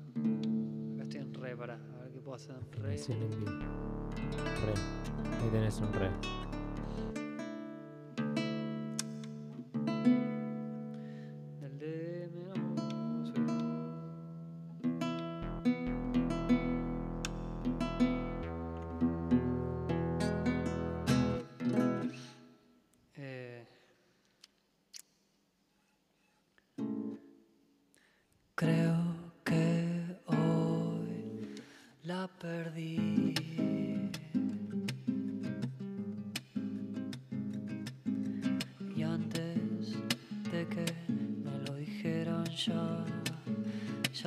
Acá 0.96 1.04
estoy 1.04 1.22
en 1.22 1.34
re, 1.34 1.56
pará. 1.56 1.76
A 1.76 2.04
ver 2.04 2.12
qué 2.12 2.20
puedo 2.20 2.36
hacer. 2.36 2.58
Re. 2.72 2.98
Sí, 2.98 3.14
re. 3.14 4.74
Ahí 5.42 5.50
tenés 5.50 5.80
un 5.80 5.94
re. 5.94 6.41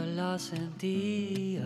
la 0.04 0.38
sentía. 0.38 1.62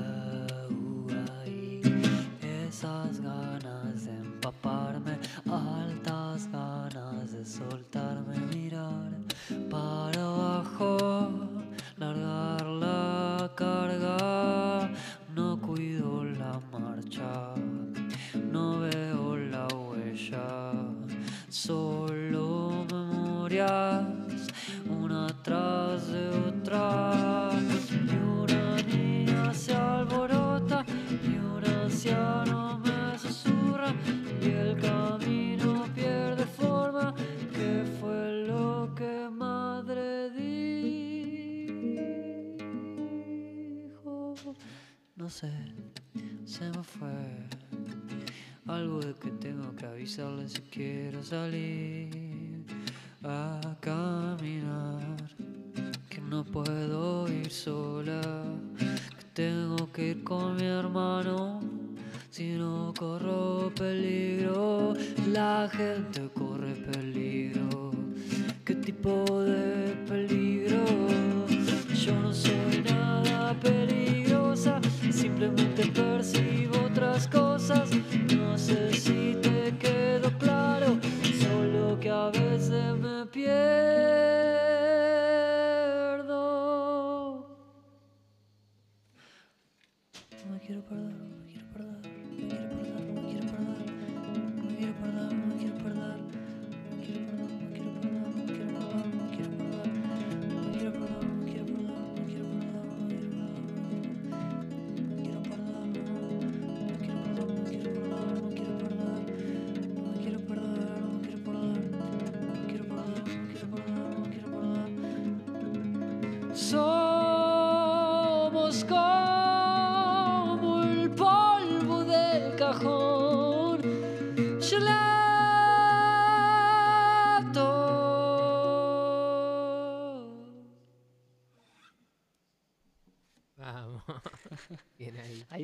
afuera. 46.89 47.49
Algo 48.67 49.01
de 49.01 49.15
que 49.15 49.31
tengo 49.31 49.75
que 49.77 49.87
avisarle 49.87 50.49
si 50.49 50.61
quiero 50.63 51.23
salir 51.23 52.65
a 53.23 53.61
caminar. 53.81 55.17
Que 56.09 56.21
no 56.21 56.45
puedo 56.45 57.29
ir 57.29 57.51
sola, 57.51 58.21
que 58.79 59.25
tengo 59.35 59.91
que 59.93 60.11
ir 60.11 60.25
con 60.25 60.57
mi 60.57 60.65
hermano. 60.65 61.61
Si 62.31 62.53
no 62.53 62.95
corro 62.99 63.73
peligro, 63.75 64.95
la 65.33 65.69
gente 65.71 66.29
corre 66.35 66.75
peligro. 66.93 67.91
¿Qué 68.65 68.75
tipo 68.75 69.25
de 69.43 69.95
peligro? 70.09 70.85
Yo 72.05 72.15
no 72.21 72.33
soy 72.33 72.83
nada 72.85 73.55
peligrosa, 73.61 74.81
simplemente 75.11 75.87
percibo. 75.87 76.68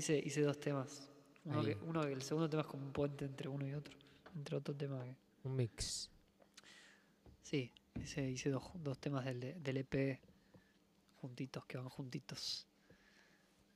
Hice, 0.04 0.22
hice 0.24 0.42
dos 0.42 0.58
temas. 0.60 1.08
Uno 1.44 1.60
Ahí. 1.60 1.66
que, 1.66 1.76
uno 1.82 2.02
que 2.02 2.12
el 2.12 2.22
segundo 2.22 2.48
tema 2.48 2.62
es 2.62 2.68
como 2.68 2.84
un 2.84 2.92
puente 2.92 3.24
entre 3.24 3.48
uno 3.48 3.66
y 3.66 3.72
otro. 3.72 3.94
Entre 4.34 4.56
otro 4.56 4.74
tema 4.74 5.02
que. 5.02 5.16
Un 5.44 5.56
mix. 5.56 6.10
Sí, 7.42 7.72
hice, 8.00 8.30
hice 8.30 8.50
dos, 8.50 8.64
dos 8.74 8.98
temas 8.98 9.24
del, 9.24 9.62
del 9.62 9.76
EP 9.78 10.20
juntitos, 11.20 11.64
que 11.66 11.78
van 11.78 11.88
juntitos. 11.88 12.66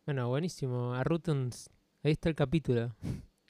Bueno, 0.07 0.29
buenísimo. 0.29 0.95
Arrutuns. 0.95 1.71
Ahí 2.03 2.13
está 2.13 2.29
el 2.29 2.35
capítulo. 2.35 2.95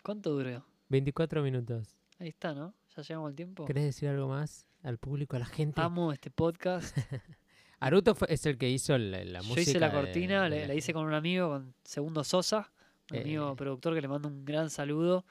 ¿Cuánto 0.02 0.30
duró? 0.30 0.64
24 0.88 1.42
minutos. 1.42 1.96
Ahí 2.18 2.28
está, 2.28 2.54
¿no? 2.54 2.74
Ya 2.96 3.02
llegamos 3.02 3.28
al 3.28 3.34
tiempo. 3.36 3.64
¿Querés 3.64 3.84
decir 3.84 4.08
algo 4.08 4.28
más 4.28 4.66
al 4.82 4.98
público, 4.98 5.36
a 5.36 5.40
la 5.40 5.46
gente? 5.46 5.80
Amo 5.80 6.12
este 6.12 6.30
podcast. 6.30 6.96
Aruto 7.80 8.14
fue- 8.14 8.28
es 8.30 8.44
el 8.46 8.58
que 8.58 8.68
hizo 8.68 8.96
la, 8.98 9.24
la 9.24 9.40
música. 9.42 9.56
Yo 9.56 9.70
hice 9.70 9.80
la 9.80 9.92
cortina, 9.92 10.48
de 10.48 10.66
la 10.66 10.74
hice 10.74 10.92
con 10.92 11.06
un 11.06 11.14
amigo, 11.14 11.48
con 11.50 11.74
Segundo 11.84 12.24
Sosa, 12.24 12.70
un 13.12 13.18
amigo 13.18 13.52
Eh. 13.52 13.56
productor 13.56 13.94
que 13.94 14.00
le 14.00 14.08
mando 14.08 14.28
un 14.28 14.44
gran 14.44 14.68
saludo. 14.70 15.24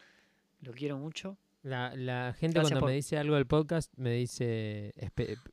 Lo 0.62 0.72
quiero 0.74 0.98
mucho. 0.98 1.38
La, 1.64 1.94
la 1.96 2.34
gente 2.40 2.56
Gracias 2.56 2.72
cuando 2.72 2.80
por- 2.80 2.90
me 2.90 2.96
dice 2.96 3.18
algo 3.18 3.36
del 3.36 3.46
podcast 3.48 3.92
me 3.98 4.12
dice, 4.12 4.94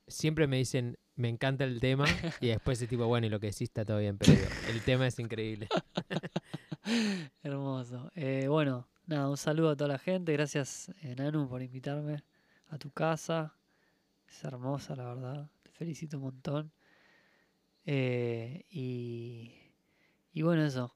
siempre 0.06 0.46
me 0.46 0.58
dicen, 0.58 0.96
me 1.16 1.28
encanta 1.28 1.64
el 1.64 1.80
tema 1.80 2.04
y 2.40 2.48
después 2.48 2.80
es 2.80 2.88
tipo, 2.88 3.06
bueno, 3.06 3.26
y 3.26 3.30
lo 3.30 3.40
que 3.40 3.46
decís 3.48 3.62
está 3.62 3.84
todo 3.84 3.98
bien, 3.98 4.16
pero 4.18 4.32
el 4.70 4.80
tema 4.82 5.06
es 5.08 5.18
increíble. 5.18 5.68
Hermoso. 7.42 8.10
Eh, 8.14 8.46
bueno, 8.48 8.86
nada, 9.06 9.28
un 9.28 9.36
saludo 9.36 9.70
a 9.70 9.76
toda 9.76 9.88
la 9.88 9.98
gente. 9.98 10.32
Gracias, 10.32 10.90
eh, 11.02 11.14
Nanu, 11.16 11.48
por 11.48 11.62
invitarme 11.62 12.22
a 12.68 12.78
tu 12.78 12.90
casa. 12.90 13.54
Es 14.28 14.44
hermosa, 14.44 14.96
la 14.96 15.04
verdad. 15.14 15.50
Te 15.62 15.70
felicito 15.72 16.16
un 16.18 16.24
montón. 16.24 16.72
Eh, 17.86 18.64
y, 18.70 19.52
y 20.32 20.42
bueno, 20.42 20.64
eso. 20.64 20.94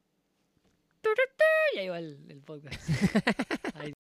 Y 1.75 1.79
ahí 1.79 1.89
va 1.89 1.99
el, 1.99 2.19
el 2.29 2.41
podcast. 2.43 2.81
Ahí 3.75 3.95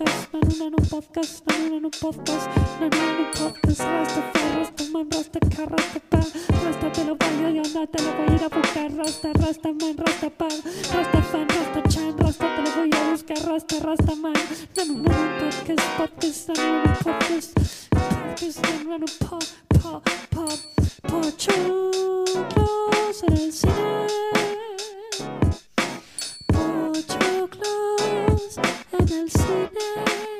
podcast, 0.00 0.32
nanu 0.32 0.54
nanu 0.58 0.78
podcast, 0.90 1.44
nanu 1.46 1.66
nanu 1.70 1.90
podcast, 1.90 2.48
nanu 2.80 2.96
nanu 2.96 3.24
podcast, 3.36 3.80
rasta 3.80 4.22
fe, 4.32 4.44
rasta 4.56 4.84
man, 4.92 5.06
rasta 5.12 5.40
car, 5.54 5.68
rasta 5.68 6.00
rasta 6.64 6.92
te 6.92 7.04
lo 7.04 7.16
baño 7.16 7.50
y 7.50 7.58
anda, 7.58 7.86
te 7.86 8.02
lo 8.02 8.12
voy 8.16 8.28
a 8.28 8.34
ir 8.34 8.44
a 8.44 8.48
buscar, 8.48 8.96
rasta, 8.96 9.32
rasta 9.34 9.68
man, 9.72 9.96
rasta 9.98 10.30
pa, 10.30 10.48
rasta 10.94 11.22
fan, 11.22 11.48
rasta 11.48 11.82
chan, 11.88 12.18
rasta 12.18 12.46
te 12.56 12.62
lo 12.62 12.70
voy 12.76 12.90
a 12.92 13.10
buscar, 13.10 13.38
rasta, 13.46 13.76
rasta 13.80 14.14
man, 14.16 14.34
nanu 14.76 14.94
nanu 15.02 15.40
podcast, 15.40 15.86
podcast, 15.98 16.48
nanu 16.48 16.64
nanu 16.72 16.94
podcast, 17.04 17.50
podcast, 17.90 18.58
nanu 18.64 18.84
nanu 18.90 19.06
pa, 19.20 19.38
pa, 19.80 20.00
pa, 20.34 20.46
pa, 21.08 21.20
choclos 21.36 23.22
en 23.28 23.36
el 23.36 23.52
cine. 23.52 24.39
and 28.92 29.10
I'm 29.12 29.28
sleeping. 29.28 30.30